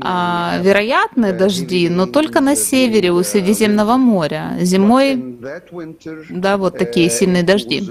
[0.00, 4.56] а, вероятны дожди, но только на севере у Средиземного моря.
[4.60, 5.38] Зимой,
[6.30, 7.82] да, вот такие сильные дожди.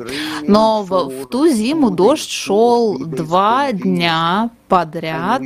[0.47, 4.23] Но в, в ту зиму дождь шел два дня
[4.68, 5.41] подряд,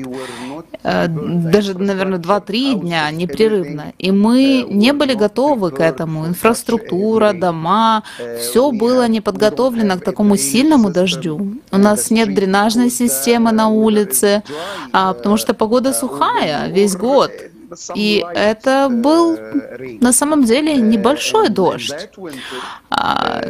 [0.83, 3.93] э, даже, наверное, 2-3 дня непрерывно.
[3.97, 6.25] И мы не были готовы к этому.
[6.27, 8.03] Инфраструктура, дома,
[8.39, 11.55] все было не подготовлено к такому сильному дождю.
[11.71, 14.43] У нас нет дренажной системы на улице,
[14.93, 17.31] а, потому что погода сухая весь год.
[17.95, 19.37] И это был
[20.01, 22.09] на самом деле небольшой дождь.
[22.89, 23.41] А,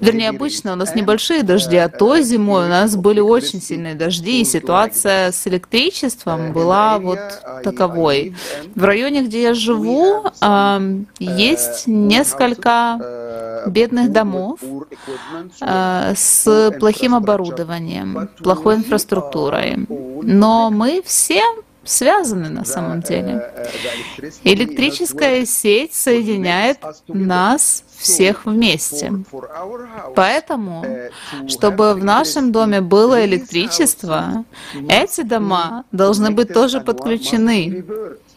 [0.00, 4.40] вернее, обычно у нас небольшие дожди, а то зимой у нас были очень сильные дожди,
[4.40, 7.20] и ситуация с электричеством была вот
[7.62, 8.34] таковой.
[8.74, 10.80] В районе, где я живу, а,
[11.18, 14.60] есть несколько бедных домов
[15.60, 19.86] а, с плохим оборудованием, плохой инфраструктурой.
[20.22, 21.42] Но мы все
[21.86, 23.50] связаны на самом деле.
[24.44, 29.12] Электрическая сеть соединяет нас всех вместе.
[30.14, 30.84] Поэтому,
[31.48, 34.44] чтобы в нашем доме было электричество,
[34.88, 37.84] эти дома должны быть тоже подключены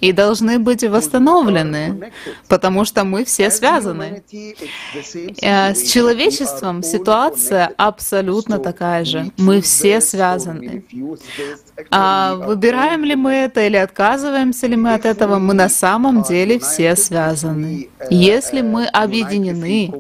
[0.02, 2.12] и должны быть восстановлены,
[2.48, 4.24] потому что мы все связаны.
[5.42, 9.32] Э, с человечеством ситуация абсолютно такая же.
[9.38, 10.84] Мы все связаны.
[11.92, 16.60] А выбираем ли мы это или отказываемся ли мы от этого, мы на самом деле
[16.60, 17.90] все связаны.
[18.10, 19.94] Если мы объединены,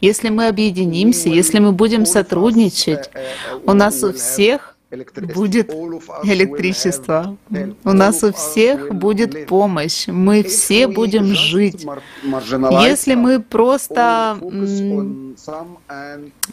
[0.00, 3.10] если мы объединимся, если мы будем сотрудничать,
[3.64, 4.75] у нас у всех
[5.34, 7.36] будет электричество.
[7.84, 10.06] У нас у всех будет помощь.
[10.06, 11.86] Мы все будем жить.
[12.22, 14.38] Если мы просто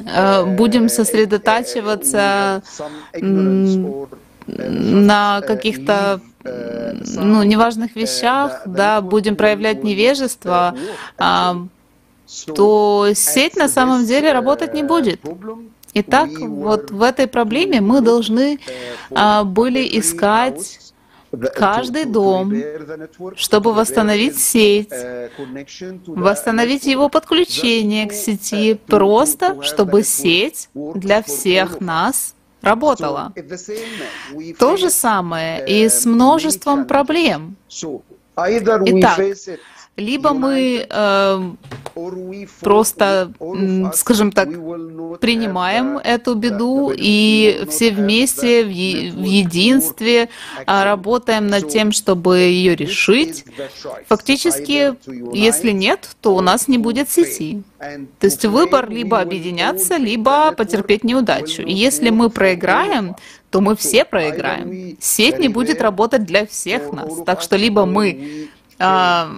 [0.06, 2.64] э, будем сосредотачиваться
[4.48, 10.76] на каких-то ну, неважных вещах, да, будем проявлять невежество,
[11.18, 11.66] а,
[12.56, 15.22] то сеть на самом деле работать не будет.
[15.94, 18.60] Итак, вот в этой проблеме мы должны
[19.12, 20.80] а, были искать
[21.56, 22.54] каждый дом,
[23.36, 24.90] чтобы восстановить сеть,
[26.06, 33.34] восстановить его подключение к сети, просто чтобы сеть для всех нас работала.
[34.60, 37.56] То же самое и с множеством проблем.
[38.36, 39.20] Итак,
[39.96, 41.52] либо мы э,
[42.62, 43.32] просто,
[43.94, 44.50] скажем так,
[45.20, 50.30] принимаем эту беду и все вместе в, в единстве
[50.66, 53.46] а, работаем над тем, чтобы ее решить.
[54.08, 54.96] Фактически,
[55.36, 57.62] если нет, то у нас не будет сети.
[58.20, 61.62] То есть выбор либо объединяться, либо потерпеть неудачу.
[61.62, 63.16] И если мы проиграем,
[63.52, 64.98] то мы все проиграем.
[65.00, 67.14] Сеть не будет работать для всех нас.
[67.24, 68.50] Так что либо мы
[68.80, 69.30] а,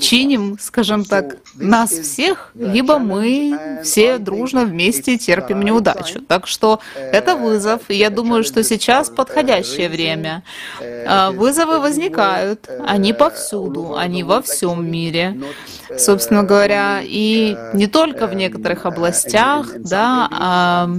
[0.00, 6.20] чиним, скажем так, нас всех, либо мы все дружно вместе терпим неудачу.
[6.20, 10.42] Так что это вызов, и я думаю, что сейчас подходящее время.
[10.80, 15.36] А, вызовы возникают, они повсюду, они во всем мире
[15.98, 20.90] собственно говоря, и не только в некоторых областях, да, а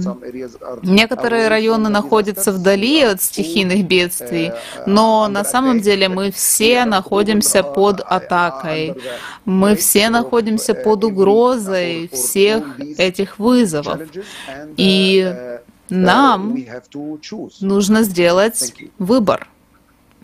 [0.82, 4.52] некоторые районы находятся вдали от стихийных бедствий,
[4.86, 8.94] но на самом деле мы все находимся под атакой,
[9.44, 14.00] мы все находимся под угрозой всех этих вызовов.
[14.76, 15.34] И
[15.88, 16.56] нам
[17.60, 19.48] нужно сделать выбор.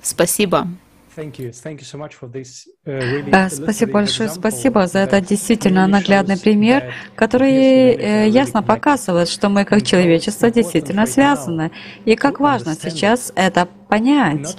[0.02, 0.68] Спасибо.
[2.86, 9.82] Uh, спасибо большое, спасибо за этот действительно наглядный пример, который ясно показывает, что мы как
[9.82, 11.70] человечество действительно связаны,
[12.05, 14.57] и как важно сейчас это понять.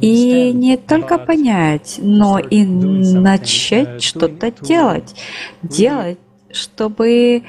[0.00, 5.14] И не только понять, но и начать что-то делать.
[5.62, 6.18] Делать
[6.52, 7.42] чтобы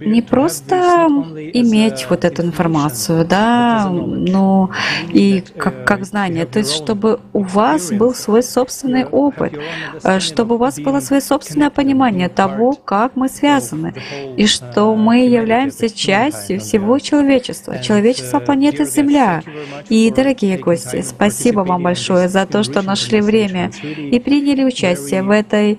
[0.00, 1.06] не просто
[1.54, 4.70] иметь вот эту информацию, да, ну
[5.12, 9.58] и как, как знание, то есть чтобы у вас был свой собственный опыт,
[10.02, 13.94] э, чтобы у вас было свое собственное понимание того, как мы связаны,
[14.36, 19.42] и что мы являемся частью всего человечества, человечества планеты Земля.
[19.88, 25.30] И, дорогие гости, спасибо вам большое за то, что нашли время и приняли участие в
[25.30, 25.78] этой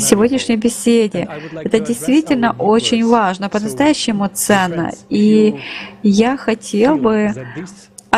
[0.00, 1.03] сегодняшней беседе.
[1.08, 4.92] Это действительно очень важно, по-настоящему ценно.
[5.08, 5.60] И
[6.02, 7.32] я хотел бы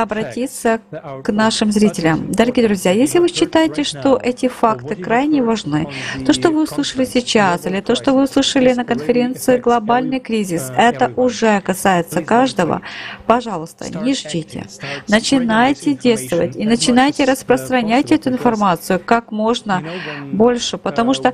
[0.02, 0.81] обратиться
[1.24, 2.31] к нашим зрителям.
[2.31, 5.89] Дорогие друзья, если вы считаете, что эти факты крайне важны,
[6.27, 11.12] то, что вы услышали сейчас, или то, что вы услышали на конференции «Глобальный кризис», это
[11.16, 12.82] уже касается каждого,
[13.27, 14.66] пожалуйста, не ждите.
[15.09, 19.82] Начинайте действовать и начинайте распространять эту информацию как можно
[20.31, 21.32] больше, потому что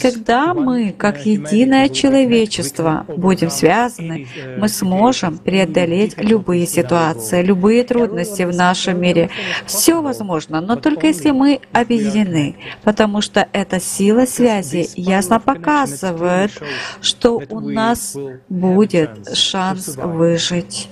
[0.00, 8.54] когда мы, как единое человечество, будем связаны, мы сможем преодолеть любые ситуации, любые трудности в
[8.54, 9.30] нашем мире.
[9.66, 16.52] Все возможно, но только если мы объединены, потому что эта сила связи ясно показывает,
[17.00, 18.16] что у нас
[18.48, 20.88] будет шанс выжить.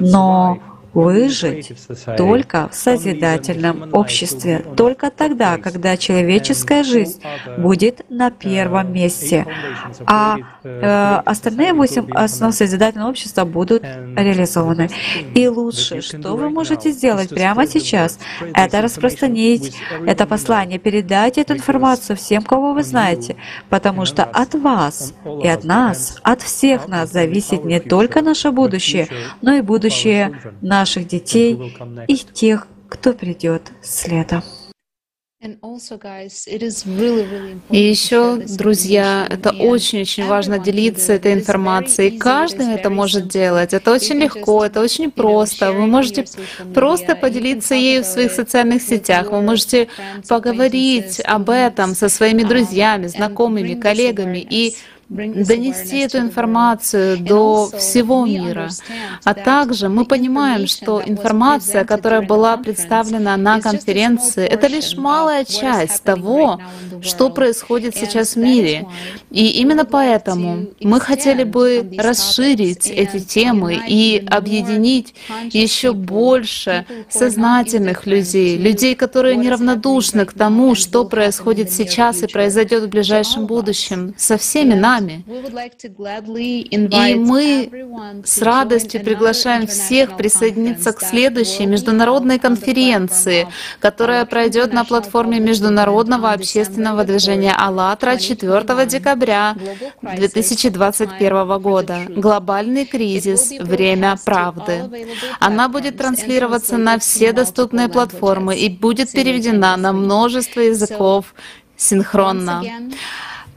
[0.00, 0.58] Но
[0.94, 1.72] выжить
[2.16, 7.22] только в созидательном обществе, только тогда, когда человеческая жизнь
[7.58, 9.46] будет на первом месте,
[10.06, 14.90] а э, остальные восемь основ созидательного общества будут реализованы.
[15.34, 18.18] И лучше, что вы можете сделать прямо сейчас,
[18.54, 19.74] это распространить
[20.06, 23.36] это послание, передать эту информацию всем, кого вы знаете,
[23.70, 29.08] потому что от вас и от нас, от всех нас зависит не только наше будущее,
[29.40, 31.56] но и будущее наших наших детей
[32.08, 34.42] и тех, кто придет следом.
[37.70, 42.18] И еще, друзья, это очень-очень важно делиться этой информацией.
[42.18, 43.74] Каждый это может делать.
[43.74, 45.72] Это очень легко, это очень просто.
[45.72, 46.24] Вы можете
[46.74, 49.30] просто поделиться ею в своих социальных сетях.
[49.32, 49.88] Вы можете
[50.28, 54.76] поговорить об этом со своими друзьями, знакомыми, коллегами и
[55.12, 58.70] донести эту информацию до всего мира.
[59.24, 66.02] А также мы понимаем, что информация, которая была представлена на конференции, это лишь малая часть
[66.02, 66.60] того,
[67.02, 68.86] что происходит сейчас в мире.
[69.30, 75.14] И именно поэтому мы хотели бы расширить эти темы и объединить
[75.50, 82.88] еще больше сознательных людей, людей, которые неравнодушны к тому, что происходит сейчас и произойдет в
[82.88, 85.24] ближайшем будущем, со всеми нами.
[86.70, 93.48] И мы с радостью приглашаем всех присоединиться к следующей международной конференции,
[93.80, 99.56] которая пройдет на платформе Международного общественного движения «АЛЛАТРА» 4 декабря
[100.02, 101.98] 2021 года.
[102.08, 103.52] Глобальный кризис.
[103.60, 105.06] Время правды.
[105.40, 111.34] Она будет транслироваться на все доступные платформы и будет переведена на множество языков
[111.76, 112.62] синхронно.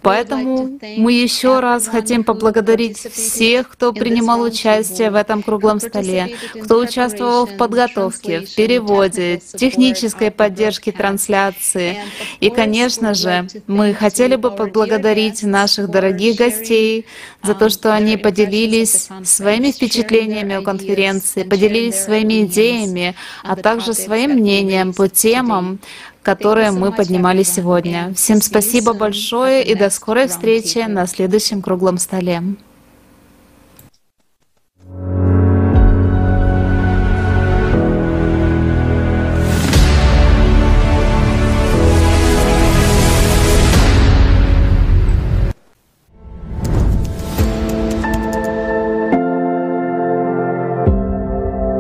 [0.06, 6.78] Поэтому мы еще раз хотим поблагодарить всех, кто принимал участие в этом круглом столе, кто
[6.78, 11.98] участвовал в подготовке, в переводе, технической поддержке трансляции.
[12.40, 17.08] И, конечно же, мы хотели бы поблагодарить наших дорогих гостей
[17.42, 24.34] за то, что они поделились своими впечатлениями о конференции, поделились своими идеями, а также своим
[24.34, 25.80] мнением по темам,
[26.26, 28.12] которые мы поднимали сегодня.
[28.16, 32.42] Всем спасибо большое и до скорой встречи на следующем круглом столе.